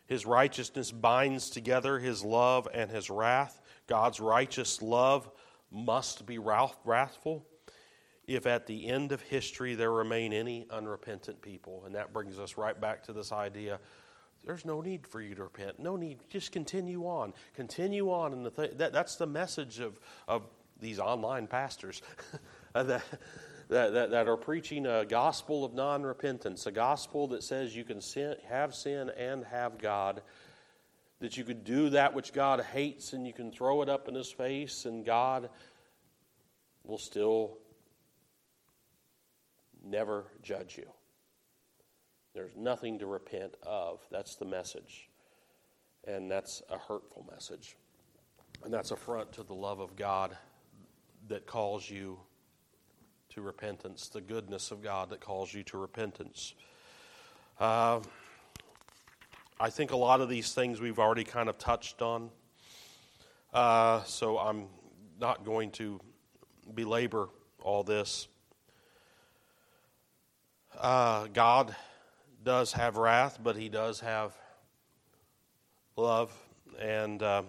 His 0.05 0.25
righteousness 0.25 0.93
binds 0.93 1.49
together 1.49 1.99
his 1.99 2.23
love 2.23 2.69
and 2.73 2.89
his 2.89 3.09
wrath. 3.09 3.61
God's 3.87 4.21
righteous 4.21 4.81
love 4.81 5.29
must 5.69 6.25
be 6.25 6.37
wrathful 6.37 7.45
if 8.27 8.45
at 8.45 8.67
the 8.67 8.87
end 8.87 9.11
of 9.11 9.21
history 9.21 9.73
there 9.73 9.91
remain 9.91 10.33
any 10.33 10.67
unrepentant 10.69 11.41
people. 11.41 11.83
And 11.85 11.95
that 11.95 12.13
brings 12.13 12.37
us 12.37 12.57
right 12.57 12.79
back 12.79 13.03
to 13.03 13.13
this 13.13 13.31
idea 13.31 13.79
there's 14.47 14.65
no 14.65 14.79
need 14.79 15.05
for 15.05 15.21
you 15.21 15.35
to 15.35 15.43
repent. 15.43 15.77
No 15.77 15.97
need. 15.97 16.19
Just 16.29 16.53
continue 16.53 17.05
on. 17.05 17.33
Continue 17.53 18.09
on. 18.09 18.33
And 18.33 18.55
th- 18.55 18.77
that, 18.77 18.93
that's 18.93 19.17
the 19.17 19.27
message 19.27 19.79
of, 19.79 19.99
of 20.27 20.43
these 20.79 20.99
online 20.99 21.47
pastors 21.47 22.01
that, 22.73 23.03
that, 23.67 24.11
that, 24.11 24.27
are 24.27 24.37
preaching 24.37 24.85
a 24.85 25.05
gospel 25.05 25.65
of 25.65 25.73
non 25.73 26.03
repentance, 26.03 26.65
a 26.65 26.71
gospel 26.71 27.27
that 27.27 27.43
says 27.43 27.75
you 27.75 27.83
can 27.83 27.99
sin, 27.99 28.35
have 28.47 28.73
sin 28.73 29.11
and 29.17 29.43
have 29.43 29.77
God, 29.77 30.21
that 31.19 31.35
you 31.35 31.43
could 31.43 31.65
do 31.65 31.89
that 31.89 32.13
which 32.13 32.31
God 32.31 32.61
hates 32.61 33.11
and 33.11 33.27
you 33.27 33.33
can 33.33 33.51
throw 33.51 33.81
it 33.81 33.89
up 33.89 34.07
in 34.07 34.15
His 34.15 34.31
face, 34.31 34.85
and 34.85 35.05
God 35.05 35.49
will 36.85 36.97
still 36.97 37.57
never 39.87 40.25
judge 40.43 40.77
you. 40.77 40.87
There's 42.33 42.55
nothing 42.55 42.99
to 42.99 43.07
repent 43.07 43.55
of. 43.63 43.99
That's 44.11 44.35
the 44.35 44.45
message. 44.45 45.09
And 46.05 46.29
that's 46.29 46.61
a 46.69 46.77
hurtful 46.77 47.25
message. 47.31 47.75
And 48.63 48.73
that's 48.73 48.91
affront 48.91 49.33
to 49.33 49.43
the 49.43 49.53
love 49.53 49.79
of 49.79 49.95
God 49.95 50.37
that 51.29 51.45
calls 51.45 51.89
you 51.89 52.19
to 53.29 53.41
repentance, 53.41 54.07
the 54.09 54.21
goodness 54.21 54.71
of 54.71 54.81
God 54.81 55.09
that 55.09 55.19
calls 55.19 55.53
you 55.53 55.63
to 55.63 55.77
repentance. 55.77 56.53
Uh, 57.59 57.99
I 59.59 59.69
think 59.69 59.91
a 59.91 59.97
lot 59.97 60.21
of 60.21 60.29
these 60.29 60.53
things 60.53 60.79
we've 60.79 60.99
already 60.99 61.23
kind 61.23 61.49
of 61.49 61.57
touched 61.57 62.01
on. 62.01 62.29
Uh, 63.53 64.03
so 64.03 64.37
I'm 64.37 64.67
not 65.19 65.43
going 65.43 65.71
to 65.71 65.99
belabor 66.73 67.29
all 67.61 67.83
this. 67.83 68.27
Uh, 70.79 71.25
God 71.33 71.75
does 72.43 72.71
have 72.73 72.97
wrath, 72.97 73.39
but 73.41 73.55
He 73.55 73.67
does 73.67 73.99
have 74.01 74.37
love. 75.95 76.31
And 76.79 77.23
uh, 77.23 77.43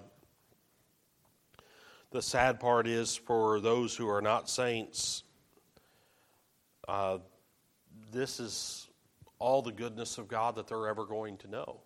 the 2.11 2.23
sad 2.23 2.59
part 2.59 2.87
is 2.87 3.17
for 3.17 3.61
those 3.61 3.95
who 3.95 4.09
are 4.09 4.23
not 4.23 4.49
saints, 4.49 5.25
uh, 6.89 7.19
this 8.11 8.41
is 8.41 8.89
all 9.39 9.61
the 9.61 9.73
goodness 9.73 10.17
of 10.17 10.27
God 10.27 10.57
that 10.57 10.67
they're 10.67 10.89
ever 10.89 11.05
going 11.05 11.37
to 11.39 11.49
know. 11.49 11.81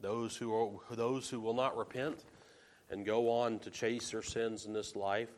Those 0.00 0.34
who, 0.34 0.54
are, 0.54 0.96
those 0.96 1.28
who 1.28 1.38
will 1.38 1.54
not 1.54 1.76
repent 1.76 2.24
and 2.90 3.04
go 3.04 3.30
on 3.30 3.58
to 3.58 3.70
chase 3.70 4.12
their 4.12 4.22
sins 4.22 4.64
in 4.64 4.72
this 4.72 4.96
life 4.96 5.28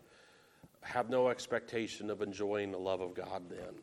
have 0.83 1.11
no 1.11 1.29
expectation 1.29 2.09
of 2.09 2.23
enjoying 2.23 2.71
the 2.71 2.79
love 2.79 3.01
of 3.01 3.15
God 3.15 3.43
then. 3.51 3.75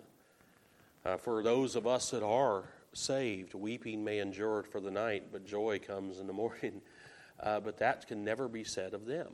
Uh, 1.05 1.17
for 1.17 1.41
those 1.41 1.75
of 1.75 1.87
us 1.87 2.11
that 2.11 2.23
are 2.23 2.65
saved, 2.93 3.53
weeping 3.53 4.03
may 4.03 4.19
endure 4.19 4.63
for 4.63 4.79
the 4.79 4.91
night, 4.91 5.25
but 5.31 5.45
joy 5.45 5.79
comes 5.79 6.19
in 6.19 6.27
the 6.27 6.33
morning. 6.33 6.81
Uh, 7.39 7.59
but 7.59 7.77
that 7.77 8.07
can 8.07 8.23
never 8.23 8.47
be 8.47 8.63
said 8.63 8.95
of 8.95 9.05
them, 9.05 9.27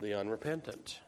the 0.00 0.18
unrepentant. 0.18 0.98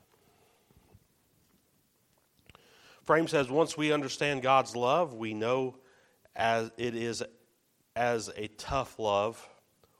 Frame 3.04 3.26
says 3.26 3.48
once 3.48 3.74
we 3.74 3.90
understand 3.90 4.42
God's 4.42 4.76
love, 4.76 5.14
we 5.14 5.32
know 5.32 5.76
as 6.34 6.70
it 6.76 6.94
is 6.94 7.22
as 7.94 8.30
a 8.36 8.48
tough 8.48 8.98
love, 8.98 9.48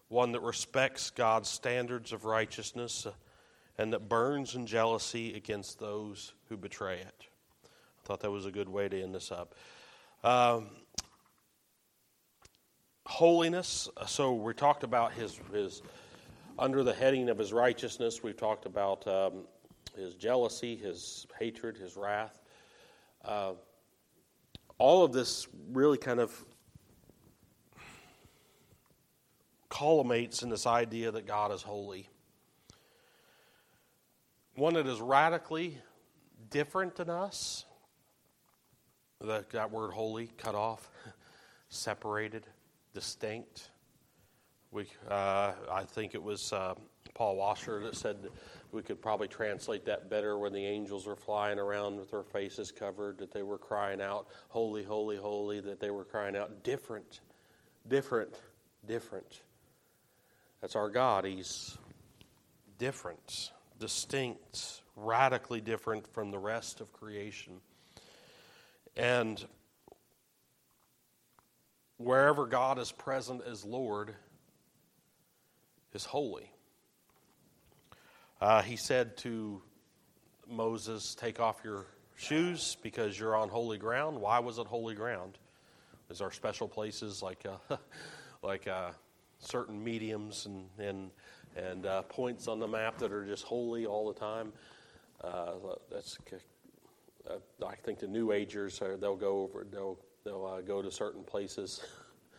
one 0.08 0.32
that 0.32 0.42
respects 0.42 1.10
God's 1.10 1.48
standards 1.48 2.12
of 2.12 2.24
righteousness 2.24 3.06
uh, 3.06 3.12
and 3.78 3.92
that 3.92 4.08
burns 4.08 4.54
in 4.54 4.66
jealousy 4.66 5.34
against 5.34 5.78
those 5.78 6.34
who 6.48 6.56
betray 6.56 7.00
it. 7.00 7.26
Thought 8.06 8.20
that 8.20 8.30
was 8.30 8.46
a 8.46 8.52
good 8.52 8.68
way 8.68 8.88
to 8.88 9.02
end 9.02 9.12
this 9.12 9.32
up. 9.32 9.56
Um, 10.22 10.68
holiness. 13.04 13.88
So 14.06 14.32
we 14.32 14.54
talked 14.54 14.84
about 14.84 15.12
his 15.12 15.40
his 15.52 15.82
under 16.56 16.84
the 16.84 16.94
heading 16.94 17.28
of 17.30 17.36
his 17.36 17.52
righteousness. 17.52 18.22
We've 18.22 18.36
talked 18.36 18.64
about 18.64 19.04
um, 19.08 19.42
his 19.96 20.14
jealousy, 20.14 20.76
his 20.76 21.26
hatred, 21.36 21.76
his 21.76 21.96
wrath. 21.96 22.40
Uh, 23.24 23.54
all 24.78 25.02
of 25.02 25.12
this 25.12 25.48
really 25.72 25.98
kind 25.98 26.20
of 26.20 26.32
culminates 29.68 30.44
in 30.44 30.48
this 30.48 30.64
idea 30.64 31.10
that 31.10 31.26
God 31.26 31.50
is 31.50 31.60
holy. 31.60 32.08
One 34.54 34.74
that 34.74 34.86
is 34.86 35.00
radically 35.00 35.78
different 36.50 36.94
than 36.94 37.10
us. 37.10 37.65
That, 39.20 39.50
that 39.50 39.70
word 39.70 39.92
holy, 39.92 40.28
cut 40.36 40.54
off, 40.54 40.90
separated, 41.68 42.46
distinct. 42.92 43.70
We, 44.70 44.86
uh, 45.08 45.52
I 45.70 45.84
think 45.84 46.14
it 46.14 46.22
was 46.22 46.52
uh, 46.52 46.74
Paul 47.14 47.36
Washer 47.36 47.82
that 47.84 47.96
said 47.96 48.28
we 48.72 48.82
could 48.82 49.00
probably 49.00 49.28
translate 49.28 49.86
that 49.86 50.10
better 50.10 50.38
when 50.38 50.52
the 50.52 50.64
angels 50.64 51.06
were 51.06 51.16
flying 51.16 51.58
around 51.58 51.96
with 51.96 52.10
their 52.10 52.22
faces 52.22 52.70
covered, 52.70 53.16
that 53.18 53.32
they 53.32 53.42
were 53.42 53.56
crying 53.58 54.02
out, 54.02 54.26
Holy, 54.48 54.84
holy, 54.84 55.16
holy, 55.16 55.60
that 55.60 55.80
they 55.80 55.90
were 55.90 56.04
crying 56.04 56.36
out, 56.36 56.62
different, 56.62 57.20
different, 57.88 58.34
different. 58.86 59.40
That's 60.60 60.76
our 60.76 60.90
God. 60.90 61.24
He's 61.24 61.78
different, 62.78 63.52
distinct, 63.78 64.82
radically 64.94 65.60
different 65.60 66.06
from 66.12 66.30
the 66.30 66.38
rest 66.38 66.80
of 66.80 66.92
creation. 66.92 67.60
And 68.96 69.44
wherever 71.98 72.46
God 72.46 72.78
is 72.78 72.92
present 72.92 73.42
as 73.46 73.64
Lord 73.64 74.14
is 75.92 76.04
holy. 76.04 76.50
Uh, 78.40 78.62
he 78.62 78.76
said 78.76 79.16
to 79.18 79.62
Moses, 80.48 81.14
Take 81.14 81.40
off 81.40 81.60
your 81.64 81.86
shoes 82.16 82.76
because 82.82 83.18
you're 83.18 83.36
on 83.36 83.48
holy 83.48 83.78
ground. 83.78 84.20
Why 84.20 84.38
was 84.38 84.58
it 84.58 84.66
holy 84.66 84.94
ground? 84.94 85.38
Is 86.10 86.18
there 86.18 86.30
special 86.30 86.68
places 86.68 87.22
like 87.22 87.44
uh, 87.46 87.76
like 88.42 88.68
uh, 88.68 88.90
certain 89.38 89.82
mediums 89.82 90.46
and 90.46 90.68
and 90.78 91.10
and 91.56 91.86
uh, 91.86 92.02
points 92.02 92.48
on 92.48 92.58
the 92.60 92.68
map 92.68 92.98
that 92.98 93.12
are 93.12 93.24
just 93.24 93.44
holy 93.44 93.86
all 93.86 94.12
the 94.12 94.18
time? 94.18 94.52
Uh, 95.22 95.52
that's 95.90 96.18
Uh, 97.28 97.66
I 97.66 97.74
think 97.74 97.98
the 97.98 98.06
New 98.06 98.32
Agers 98.32 98.80
are, 98.82 98.96
they'll 98.96 99.16
go 99.16 99.42
over 99.42 99.66
they'll 99.70 99.98
they'll 100.24 100.46
uh, 100.46 100.60
go 100.60 100.82
to 100.82 100.90
certain 100.90 101.24
places. 101.24 101.80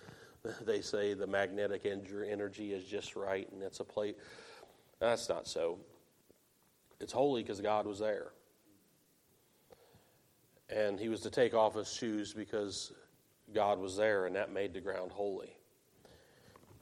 they 0.65 0.81
say 0.81 1.13
the 1.13 1.27
magnetic 1.27 1.85
energy 1.85 2.73
is 2.73 2.85
just 2.85 3.15
right, 3.15 3.49
and 3.51 3.61
it's 3.61 3.79
a 3.79 3.83
place 3.83 4.15
that's 4.99 5.29
not 5.29 5.47
so. 5.47 5.79
It's 6.99 7.13
holy 7.13 7.43
because 7.43 7.61
God 7.61 7.85
was 7.85 7.99
there. 7.99 8.31
And 10.69 10.99
he 10.99 11.07
was 11.07 11.21
to 11.21 11.29
take 11.29 11.53
off 11.53 11.75
his 11.75 11.91
shoes 11.91 12.33
because 12.33 12.91
God 13.53 13.79
was 13.79 13.95
there, 13.95 14.25
and 14.25 14.35
that 14.35 14.51
made 14.51 14.73
the 14.73 14.81
ground 14.81 15.11
holy. 15.11 15.55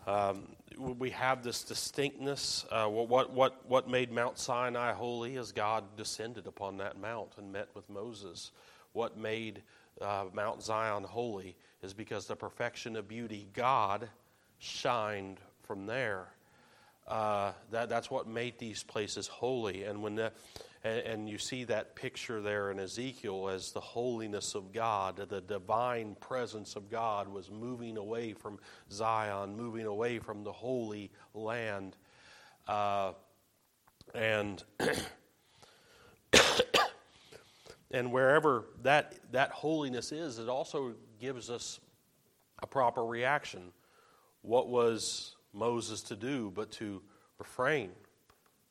Um, 0.08 0.56
we 0.78 1.12
have 1.12 1.43
this 1.43 1.63
distinctness. 1.63 2.65
Uh, 2.71 2.88
what, 2.88 3.32
what, 3.32 3.69
what 3.69 3.89
made 3.89 4.12
Mount 4.12 4.38
Sinai 4.38 4.93
holy 4.93 5.36
is 5.36 5.51
God 5.51 5.84
descended 5.95 6.47
upon 6.47 6.78
that 6.78 6.99
mount 6.99 7.30
and 7.38 7.51
met 7.51 7.69
with 7.73 7.89
Moses. 7.89 8.51
What 8.93 9.17
made 9.17 9.62
uh, 10.01 10.25
Mount 10.34 10.63
Zion 10.63 11.04
holy 11.04 11.56
is 11.82 11.93
because 11.93 12.25
the 12.25 12.36
perfection 12.36 12.95
of 12.95 13.08
beauty, 13.08 13.47
God 13.54 14.10
shined 14.60 15.39
from 15.63 15.86
there 15.86 16.28
uh, 17.08 17.51
that, 17.71 17.89
that's 17.89 18.10
what 18.10 18.28
made 18.28 18.58
these 18.58 18.84
places 18.84 19.28
holy. 19.28 19.84
And 19.84 20.01
when 20.01 20.15
the, 20.15 20.32
and, 20.86 21.00
and, 21.00 21.30
you 21.30 21.39
see 21.39 21.63
that 21.63 21.95
picture 21.95 22.41
there 22.41 22.69
in 22.69 22.80
Ezekiel 22.80 23.50
as 23.50 23.71
the 23.71 23.82
holiness 23.82 24.54
of 24.54 24.71
God, 24.71 25.17
the 25.17 25.41
divine 25.41 26.15
presence 26.19 26.76
of 26.76 26.91
God 26.91 27.28
was 27.28 27.50
moving 27.50 27.98
away 27.98 28.34
from 28.34 28.60
Zion, 28.91 29.58
moving 29.58 29.88
away 29.88 30.19
from 30.19 30.43
the 30.43 30.52
holy 30.52 31.10
land. 31.34 31.98
Uh, 32.67 33.13
and 34.13 34.63
and 37.91 38.12
wherever 38.12 38.65
that 38.84 39.15
that 39.32 39.50
holiness 39.50 40.12
is, 40.12 40.38
it 40.38 40.50
also 40.50 40.93
gives 41.19 41.50
us 41.50 41.80
a 42.62 42.67
proper 42.67 43.04
reaction. 43.04 43.71
What 44.43 44.69
was 44.69 45.36
Moses 45.52 46.04
to 46.04 46.15
do 46.15 46.52
but 46.54 46.69
to 46.74 47.02
refrain 47.39 47.89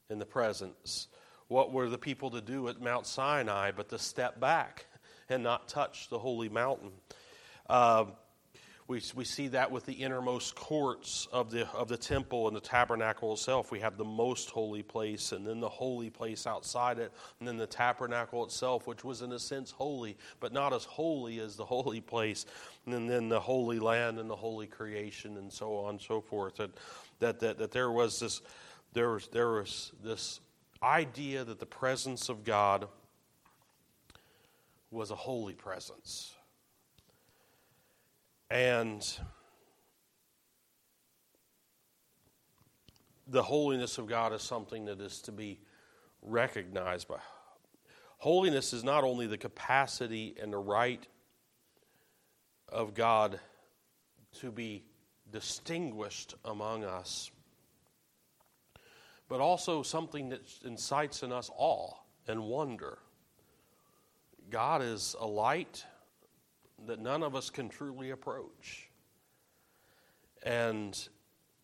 in 0.08 0.20
the 0.20 0.26
presence. 0.26 1.08
What 1.54 1.70
were 1.70 1.88
the 1.88 1.98
people 1.98 2.30
to 2.30 2.40
do 2.40 2.66
at 2.66 2.80
Mount 2.80 3.06
Sinai 3.06 3.70
but 3.70 3.88
to 3.90 3.98
step 4.00 4.40
back 4.40 4.86
and 5.28 5.44
not 5.44 5.68
touch 5.68 6.08
the 6.08 6.18
holy 6.18 6.48
mountain? 6.48 6.90
Uh, 7.68 8.06
we, 8.88 9.00
we 9.14 9.24
see 9.24 9.46
that 9.46 9.70
with 9.70 9.86
the 9.86 9.92
innermost 9.92 10.56
courts 10.56 11.28
of 11.30 11.52
the, 11.52 11.68
of 11.70 11.86
the 11.86 11.96
temple 11.96 12.48
and 12.48 12.56
the 12.56 12.60
tabernacle 12.60 13.32
itself. 13.34 13.70
We 13.70 13.78
have 13.78 13.96
the 13.96 14.04
most 14.04 14.50
holy 14.50 14.82
place, 14.82 15.30
and 15.30 15.46
then 15.46 15.60
the 15.60 15.68
holy 15.68 16.10
place 16.10 16.44
outside 16.44 16.98
it, 16.98 17.12
and 17.38 17.46
then 17.46 17.56
the 17.56 17.68
tabernacle 17.68 18.44
itself, 18.44 18.88
which 18.88 19.04
was 19.04 19.22
in 19.22 19.30
a 19.30 19.38
sense 19.38 19.70
holy, 19.70 20.16
but 20.40 20.52
not 20.52 20.72
as 20.72 20.82
holy 20.82 21.38
as 21.38 21.54
the 21.54 21.64
holy 21.64 22.00
place, 22.00 22.46
and 22.84 23.08
then 23.08 23.28
the 23.28 23.38
holy 23.38 23.78
land 23.78 24.18
and 24.18 24.28
the 24.28 24.34
holy 24.34 24.66
creation, 24.66 25.36
and 25.36 25.52
so 25.52 25.76
on 25.76 25.90
and 25.90 26.00
so 26.00 26.20
forth. 26.20 26.56
That, 26.56 26.72
that, 27.20 27.38
that, 27.38 27.58
that 27.58 27.70
there 27.70 27.92
was 27.92 28.18
this 28.18 28.42
there 28.94 29.10
was, 29.10 29.26
there 29.28 29.50
was 29.50 29.92
this 30.04 30.40
idea 30.84 31.44
that 31.44 31.58
the 31.58 31.66
presence 31.66 32.28
of 32.28 32.44
God 32.44 32.88
was 34.90 35.10
a 35.10 35.16
holy 35.16 35.54
presence 35.54 36.34
and 38.50 39.18
the 43.26 43.42
holiness 43.42 43.98
of 43.98 44.06
God 44.06 44.32
is 44.32 44.42
something 44.42 44.84
that 44.84 45.00
is 45.00 45.20
to 45.22 45.32
be 45.32 45.58
recognized 46.22 47.08
by. 47.08 47.18
Holiness 48.18 48.72
is 48.72 48.84
not 48.84 49.02
only 49.04 49.26
the 49.26 49.38
capacity 49.38 50.34
and 50.40 50.52
the 50.52 50.58
right 50.58 51.06
of 52.68 52.94
God 52.94 53.40
to 54.40 54.50
be 54.50 54.84
distinguished 55.30 56.34
among 56.44 56.84
us, 56.84 57.30
but 59.28 59.40
also 59.40 59.82
something 59.82 60.28
that 60.30 60.42
incites 60.64 61.22
in 61.22 61.32
us 61.32 61.50
awe 61.56 61.94
and 62.28 62.42
wonder. 62.42 62.98
God 64.50 64.82
is 64.82 65.16
a 65.18 65.26
light 65.26 65.84
that 66.86 67.00
none 67.00 67.22
of 67.22 67.34
us 67.34 67.50
can 67.50 67.68
truly 67.68 68.10
approach. 68.10 68.90
And 70.42 70.96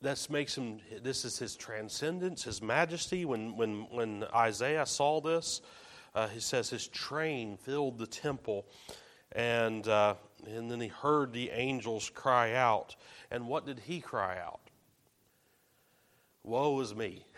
that 0.02 0.26
makes 0.30 0.56
him, 0.56 0.80
this 1.02 1.24
is 1.24 1.38
his 1.38 1.56
transcendence, 1.56 2.42
his 2.44 2.62
majesty. 2.62 3.24
When, 3.24 3.56
when, 3.56 3.86
when 3.90 4.24
Isaiah 4.34 4.86
saw 4.86 5.20
this, 5.20 5.60
uh, 6.14 6.28
he 6.28 6.40
says 6.40 6.70
his 6.70 6.88
train 6.88 7.58
filled 7.58 7.98
the 7.98 8.06
temple. 8.06 8.66
And, 9.32 9.86
uh, 9.86 10.14
and 10.46 10.70
then 10.70 10.80
he 10.80 10.88
heard 10.88 11.32
the 11.32 11.50
angels 11.50 12.10
cry 12.14 12.54
out. 12.54 12.96
And 13.30 13.46
what 13.46 13.66
did 13.66 13.78
he 13.80 14.00
cry 14.00 14.38
out? 14.38 14.60
Woe 16.42 16.80
is 16.80 16.94
me. 16.94 17.26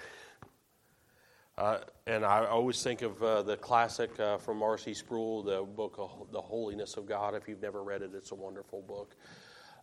Uh, 1.58 1.78
and 2.06 2.24
I 2.24 2.46
always 2.46 2.82
think 2.82 3.02
of 3.02 3.22
uh, 3.22 3.42
the 3.42 3.58
classic 3.58 4.18
uh, 4.18 4.38
from 4.38 4.62
R.C. 4.62 4.94
Sproul, 4.94 5.42
the 5.42 5.62
book 5.62 5.96
The 6.32 6.40
Holiness 6.40 6.96
of 6.96 7.04
God. 7.06 7.34
If 7.34 7.46
you've 7.46 7.60
never 7.60 7.82
read 7.82 8.00
it, 8.00 8.12
it's 8.14 8.30
a 8.30 8.34
wonderful 8.34 8.80
book. 8.80 9.14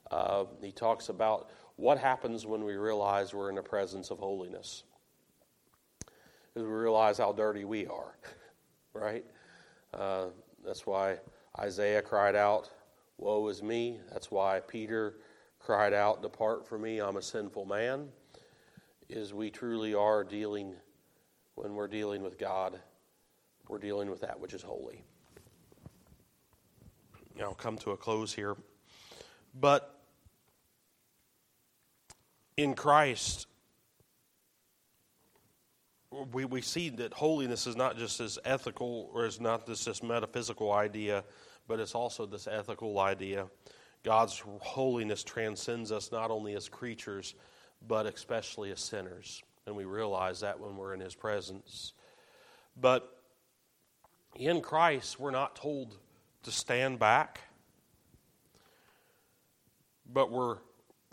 Uh, 0.10 0.46
he 0.64 0.72
talks 0.72 1.10
about 1.10 1.52
what 1.76 2.00
happens 2.00 2.48
when 2.48 2.64
we 2.64 2.76
realize 2.76 3.34
we're 3.34 3.50
in 3.50 3.56
the 3.56 3.62
presence 3.62 4.10
of 4.10 4.18
holiness. 4.18 4.84
Is 6.56 6.64
we 6.64 6.70
realize 6.70 7.20
how 7.20 7.32
dirty 7.32 7.64
we 7.66 7.86
are, 7.86 8.18
right? 8.94 9.24
Uh, 9.94 10.26
that's 10.66 10.88
why 10.88 11.18
Isaiah 11.60 12.02
cried 12.02 12.36
out, 12.36 12.72
Woe 13.20 13.48
is 13.48 13.62
me. 13.62 14.00
That's 14.12 14.32
why 14.32 14.62
Peter 14.62 15.18
cried 15.60 15.94
out, 15.94 16.24
Depart 16.24 16.68
from 16.68 16.82
me, 16.82 17.00
I'm 17.00 17.18
a 17.18 17.22
sinful 17.22 17.66
man. 17.66 18.08
Is 19.08 19.34
we 19.36 19.52
truly 19.52 19.94
are 19.94 20.24
dealing 20.24 20.76
when 21.60 21.76
we're 21.76 21.88
dealing 21.88 22.24
with 22.24 22.38
God, 22.38 22.80
we're 23.68 23.80
dealing 23.80 24.10
with 24.10 24.22
that 24.22 24.40
which 24.40 24.54
is 24.54 24.62
holy. 24.62 25.04
I'll 27.42 27.54
come 27.54 27.78
to 27.80 27.92
a 27.92 27.98
close 27.98 28.34
here. 28.34 28.56
But 29.54 29.94
in 32.56 32.76
Christ, 32.76 33.48
we, 36.32 36.46
we 36.46 36.62
see 36.62 36.90
that 36.92 37.14
holiness 37.14 37.68
is 37.68 37.76
not 37.76 37.98
just 37.98 38.20
this 38.20 38.38
ethical 38.46 39.10
or 39.14 39.26
is 39.26 39.42
not 39.42 39.66
this, 39.66 39.84
this 39.86 40.02
metaphysical 40.02 40.72
idea, 40.72 41.24
but 41.68 41.80
it's 41.80 41.96
also 41.96 42.26
this 42.26 42.48
ethical 42.48 43.00
idea. 43.00 43.48
God's 44.04 44.42
holiness 44.62 45.24
transcends 45.24 45.92
us 45.92 46.12
not 46.12 46.32
only 46.32 46.56
as 46.56 46.70
creatures, 46.70 47.36
but 47.86 48.06
especially 48.06 48.72
as 48.72 48.80
sinners 48.80 49.44
and 49.70 49.78
we 49.78 49.86
realize 49.86 50.42
that 50.42 50.60
when 50.60 50.76
we're 50.76 50.94
in 50.94 51.00
His 51.00 51.16
presence. 51.16 51.94
But 52.76 53.16
in 54.36 54.62
Christ, 54.62 55.20
we're 55.20 55.32
not 55.32 55.56
told 55.56 55.96
to 56.44 56.52
stand 56.52 57.00
back, 57.00 57.42
but 60.12 60.32
we're 60.32 60.58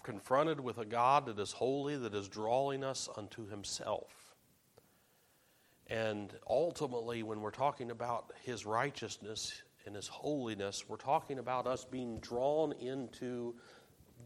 confronted 0.02 0.58
with 0.58 0.78
a 0.78 0.84
God 0.84 1.26
that 1.26 1.38
is 1.38 1.52
holy, 1.52 1.96
that 1.96 2.14
is 2.14 2.28
drawing 2.28 2.82
us 2.82 3.08
unto 3.16 3.46
Himself. 3.48 4.10
And 5.88 6.32
ultimately, 6.48 7.22
when 7.22 7.40
we're 7.40 7.50
talking 7.50 7.90
about 7.90 8.32
His 8.42 8.64
righteousness 8.64 9.62
and 9.84 9.94
His 9.94 10.08
holiness, 10.08 10.88
we're 10.88 10.96
talking 10.96 11.38
about 11.38 11.66
us 11.66 11.84
being 11.84 12.20
drawn 12.20 12.72
into 12.72 13.54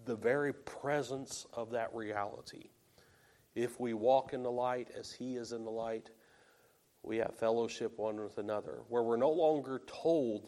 the 0.05 0.14
very 0.14 0.53
presence 0.53 1.47
of 1.53 1.72
that 1.72 1.93
reality. 1.93 2.68
If 3.55 3.81
we 3.81 3.95
walk 3.95 4.33
in 4.33 4.43
the 4.43 4.51
light 4.51 4.89
as 4.99 5.13
He 5.13 5.37
is 5.37 5.53
in 5.53 5.65
the 5.65 5.71
light, 5.71 6.11
we 7.03 7.17
have 7.19 7.35
fellowship 7.35 7.99
one 7.99 8.21
with 8.21 8.39
another, 8.39 8.81
where 8.89 9.03
we're 9.03 9.17
no 9.17 9.31
longer 9.31 9.81
told, 9.87 10.47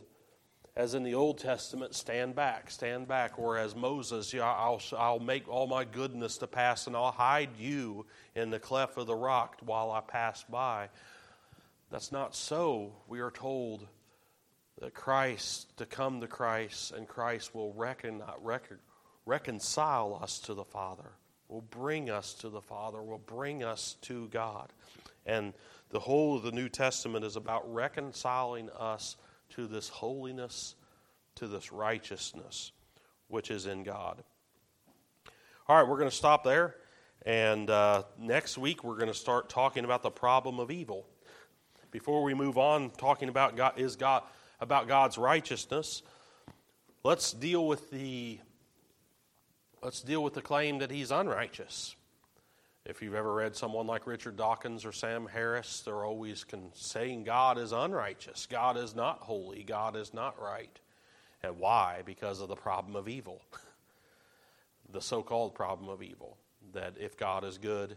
as 0.76 0.94
in 0.94 1.02
the 1.02 1.14
Old 1.14 1.38
Testament, 1.38 1.94
stand 1.94 2.34
back, 2.34 2.70
stand 2.70 3.08
back, 3.08 3.38
or 3.38 3.58
as 3.58 3.74
Moses, 3.74 4.32
yeah, 4.32 4.44
I'll, 4.44 4.80
I'll 4.96 5.18
make 5.18 5.48
all 5.48 5.66
my 5.66 5.84
goodness 5.84 6.38
to 6.38 6.46
pass 6.46 6.86
and 6.86 6.94
I'll 6.94 7.10
hide 7.10 7.56
you 7.58 8.06
in 8.34 8.50
the 8.50 8.58
cleft 8.58 8.98
of 8.98 9.06
the 9.06 9.16
rock 9.16 9.56
while 9.64 9.90
I 9.90 10.00
pass 10.00 10.44
by. 10.44 10.88
That's 11.90 12.12
not 12.12 12.34
so. 12.34 12.92
We 13.08 13.20
are 13.20 13.30
told 13.30 13.86
that 14.80 14.94
Christ, 14.94 15.76
to 15.78 15.86
come 15.86 16.20
to 16.20 16.26
Christ, 16.26 16.92
and 16.92 17.06
Christ 17.06 17.54
will 17.54 17.72
recon, 17.74 18.22
recon, 18.40 18.78
reconcile 19.26 20.18
us 20.22 20.38
to 20.40 20.54
the 20.54 20.64
Father 20.64 21.12
will 21.52 21.60
bring 21.60 22.08
us 22.08 22.32
to 22.32 22.48
the 22.48 22.62
Father, 22.62 23.02
will 23.02 23.18
bring 23.18 23.62
us 23.62 23.96
to 24.00 24.26
God. 24.28 24.72
And 25.26 25.52
the 25.90 26.00
whole 26.00 26.34
of 26.34 26.42
the 26.42 26.50
New 26.50 26.70
Testament 26.70 27.26
is 27.26 27.36
about 27.36 27.70
reconciling 27.72 28.70
us 28.70 29.16
to 29.50 29.66
this 29.66 29.90
holiness, 29.90 30.74
to 31.34 31.46
this 31.46 31.70
righteousness, 31.70 32.72
which 33.28 33.50
is 33.50 33.66
in 33.66 33.82
God. 33.82 34.24
All 35.68 35.76
right, 35.76 35.86
we're 35.86 35.98
going 35.98 36.10
to 36.10 36.16
stop 36.16 36.42
there. 36.42 36.74
And 37.26 37.68
uh, 37.68 38.04
next 38.18 38.56
week, 38.56 38.82
we're 38.82 38.96
going 38.96 39.08
to 39.08 39.14
start 39.14 39.50
talking 39.50 39.84
about 39.84 40.02
the 40.02 40.10
problem 40.10 40.58
of 40.58 40.70
evil. 40.70 41.06
Before 41.90 42.22
we 42.22 42.32
move 42.32 42.56
on, 42.56 42.90
talking 42.90 43.28
about 43.28 43.56
God, 43.56 43.78
is 43.78 43.96
God 43.96 44.22
about 44.58 44.88
God's 44.88 45.18
righteousness, 45.18 46.02
let's 47.04 47.32
deal 47.32 47.66
with 47.66 47.90
the 47.90 48.40
let's 49.82 50.00
deal 50.00 50.22
with 50.22 50.34
the 50.34 50.42
claim 50.42 50.78
that 50.78 50.90
he's 50.90 51.10
unrighteous. 51.10 51.96
If 52.84 53.00
you've 53.00 53.14
ever 53.14 53.32
read 53.32 53.54
someone 53.54 53.86
like 53.86 54.06
Richard 54.06 54.36
Dawkins 54.36 54.84
or 54.84 54.92
Sam 54.92 55.26
Harris, 55.26 55.82
they're 55.84 56.04
always 56.04 56.44
saying 56.74 57.24
God 57.24 57.58
is 57.58 57.72
unrighteous. 57.72 58.46
God 58.50 58.76
is 58.76 58.94
not 58.94 59.20
holy. 59.20 59.62
God 59.62 59.96
is 59.96 60.12
not 60.12 60.40
right. 60.40 60.78
And 61.42 61.58
why? 61.58 62.02
Because 62.04 62.40
of 62.40 62.48
the 62.48 62.56
problem 62.56 62.96
of 62.96 63.08
evil. 63.08 63.40
the 64.92 65.00
so 65.00 65.22
called 65.22 65.54
problem 65.54 65.88
of 65.88 66.02
evil. 66.02 66.36
That 66.72 66.94
if 66.98 67.16
God 67.16 67.44
is 67.44 67.58
good, 67.58 67.96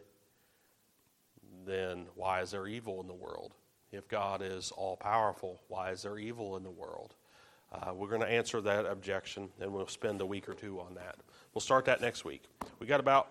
then 1.65 2.05
why 2.15 2.41
is 2.41 2.51
there 2.51 2.67
evil 2.67 3.01
in 3.01 3.07
the 3.07 3.13
world? 3.13 3.53
If 3.91 4.07
God 4.07 4.41
is 4.43 4.71
all 4.71 4.97
powerful, 4.97 5.61
why 5.67 5.91
is 5.91 6.03
there 6.03 6.17
evil 6.17 6.57
in 6.57 6.63
the 6.63 6.71
world? 6.71 7.15
Uh, 7.71 7.93
we're 7.93 8.09
going 8.09 8.21
to 8.21 8.27
answer 8.27 8.61
that 8.61 8.85
objection, 8.85 9.49
and 9.59 9.73
we'll 9.73 9.87
spend 9.87 10.21
a 10.21 10.25
week 10.25 10.47
or 10.47 10.53
two 10.53 10.79
on 10.79 10.95
that. 10.95 11.17
We'll 11.55 11.61
start 11.61 11.85
that 11.85 12.01
next 12.01 12.25
week. 12.25 12.43
We 12.79 12.85
got 12.85 12.99
about 12.99 13.29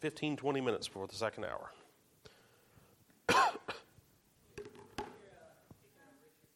15, 0.00 0.36
20 0.36 0.60
minutes 0.60 0.88
before 0.88 1.06
the 1.06 1.14
second 1.14 1.44
hour. 1.44 1.70